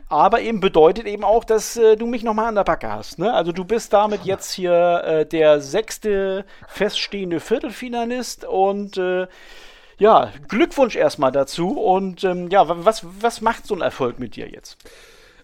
Aber 0.08 0.40
eben 0.40 0.60
bedeutet 0.60 1.06
eben 1.06 1.24
auch, 1.24 1.44
dass 1.44 1.76
äh, 1.76 1.96
du 1.96 2.06
mich 2.06 2.22
nochmal 2.22 2.46
an 2.46 2.54
der 2.54 2.64
Backe 2.64 2.90
hast. 2.90 3.18
Ne? 3.18 3.34
Also 3.34 3.52
du 3.52 3.64
bist 3.64 3.92
damit 3.92 4.24
jetzt 4.24 4.52
hier 4.52 5.02
äh, 5.04 5.26
der 5.26 5.60
sechste 5.60 6.44
feststehende 6.68 7.40
Viertelfinalist 7.40 8.44
und 8.44 8.96
äh, 8.96 9.26
ja, 9.98 10.32
Glückwunsch 10.46 10.94
erstmal 10.94 11.32
dazu. 11.32 11.70
Und 11.70 12.22
ähm, 12.22 12.48
ja, 12.50 12.64
was, 12.84 13.04
was 13.20 13.40
macht 13.40 13.66
so 13.66 13.74
ein 13.74 13.80
Erfolg 13.80 14.20
mit 14.20 14.36
dir 14.36 14.48
jetzt? 14.48 14.78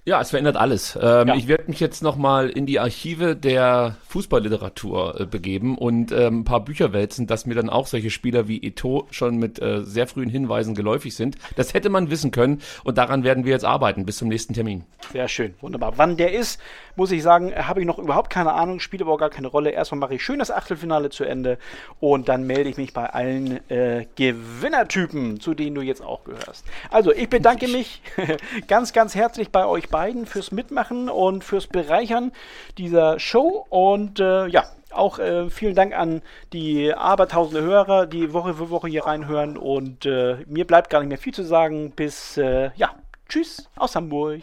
Ja, 0.06 0.20
es 0.20 0.30
verändert 0.30 0.56
alles. 0.56 0.98
Ähm, 1.00 1.28
ja. 1.28 1.34
Ich 1.34 1.48
werde 1.48 1.64
mich 1.68 1.80
jetzt 1.80 2.02
nochmal 2.02 2.50
in 2.50 2.66
die 2.66 2.78
Archive 2.78 3.34
der 3.34 3.96
Fußballliteratur 4.08 5.20
äh, 5.20 5.24
begeben 5.26 5.78
und 5.78 6.12
ähm, 6.12 6.40
ein 6.40 6.44
paar 6.44 6.62
Bücher 6.62 6.92
wälzen, 6.92 7.26
dass 7.26 7.46
mir 7.46 7.54
dann 7.54 7.70
auch 7.70 7.86
solche 7.86 8.10
Spieler 8.10 8.46
wie 8.46 8.62
Eto 8.62 9.06
schon 9.10 9.38
mit 9.38 9.62
äh, 9.62 9.82
sehr 9.82 10.06
frühen 10.06 10.28
Hinweisen 10.28 10.74
geläufig 10.74 11.14
sind. 11.14 11.36
Das 11.56 11.72
hätte 11.72 11.88
man 11.88 12.10
wissen 12.10 12.32
können 12.32 12.60
und 12.84 12.98
daran 12.98 13.24
werden 13.24 13.46
wir 13.46 13.52
jetzt 13.52 13.64
arbeiten. 13.64 14.04
Bis 14.04 14.18
zum 14.18 14.28
nächsten 14.28 14.52
Termin. 14.52 14.84
Sehr 15.14 15.28
schön, 15.28 15.54
wunderbar. 15.60 15.92
Wann 15.94 16.16
der 16.16 16.32
ist, 16.32 16.60
muss 16.96 17.12
ich 17.12 17.22
sagen, 17.22 17.54
habe 17.54 17.78
ich 17.78 17.86
noch 17.86 18.00
überhaupt 18.00 18.30
keine 18.30 18.52
Ahnung, 18.52 18.80
spielt 18.80 19.00
aber 19.00 19.12
auch 19.12 19.18
gar 19.18 19.30
keine 19.30 19.46
Rolle. 19.46 19.70
Erstmal 19.70 20.00
mache 20.00 20.16
ich 20.16 20.24
schön 20.24 20.40
das 20.40 20.50
Achtelfinale 20.50 21.08
zu 21.08 21.22
Ende 21.22 21.56
und 22.00 22.28
dann 22.28 22.48
melde 22.48 22.68
ich 22.68 22.78
mich 22.78 22.92
bei 22.92 23.06
allen 23.10 23.60
äh, 23.70 24.06
Gewinnertypen, 24.16 25.38
zu 25.38 25.54
denen 25.54 25.76
du 25.76 25.82
jetzt 25.82 26.02
auch 26.02 26.24
gehörst. 26.24 26.64
Also, 26.90 27.12
ich 27.12 27.28
bedanke 27.28 27.68
mich 27.68 28.02
ganz, 28.66 28.92
ganz 28.92 29.14
herzlich 29.14 29.50
bei 29.50 29.64
euch 29.66 29.88
beiden 29.88 30.26
fürs 30.26 30.50
Mitmachen 30.50 31.08
und 31.08 31.44
fürs 31.44 31.68
Bereichern 31.68 32.32
dieser 32.76 33.20
Show. 33.20 33.64
Und 33.70 34.18
äh, 34.18 34.48
ja, 34.48 34.64
auch 34.90 35.20
äh, 35.20 35.48
vielen 35.48 35.76
Dank 35.76 35.96
an 35.96 36.22
die 36.52 36.92
abertausende 36.92 37.62
Hörer, 37.62 38.06
die 38.06 38.32
Woche 38.32 38.54
für 38.54 38.68
Woche 38.68 38.88
hier 38.88 39.06
reinhören. 39.06 39.58
Und 39.58 40.06
äh, 40.06 40.38
mir 40.48 40.66
bleibt 40.66 40.90
gar 40.90 40.98
nicht 40.98 41.08
mehr 41.08 41.18
viel 41.18 41.34
zu 41.34 41.44
sagen. 41.44 41.92
Bis, 41.92 42.36
äh, 42.36 42.72
ja, 42.74 42.96
tschüss 43.28 43.70
aus 43.76 43.94
Hamburg. 43.94 44.42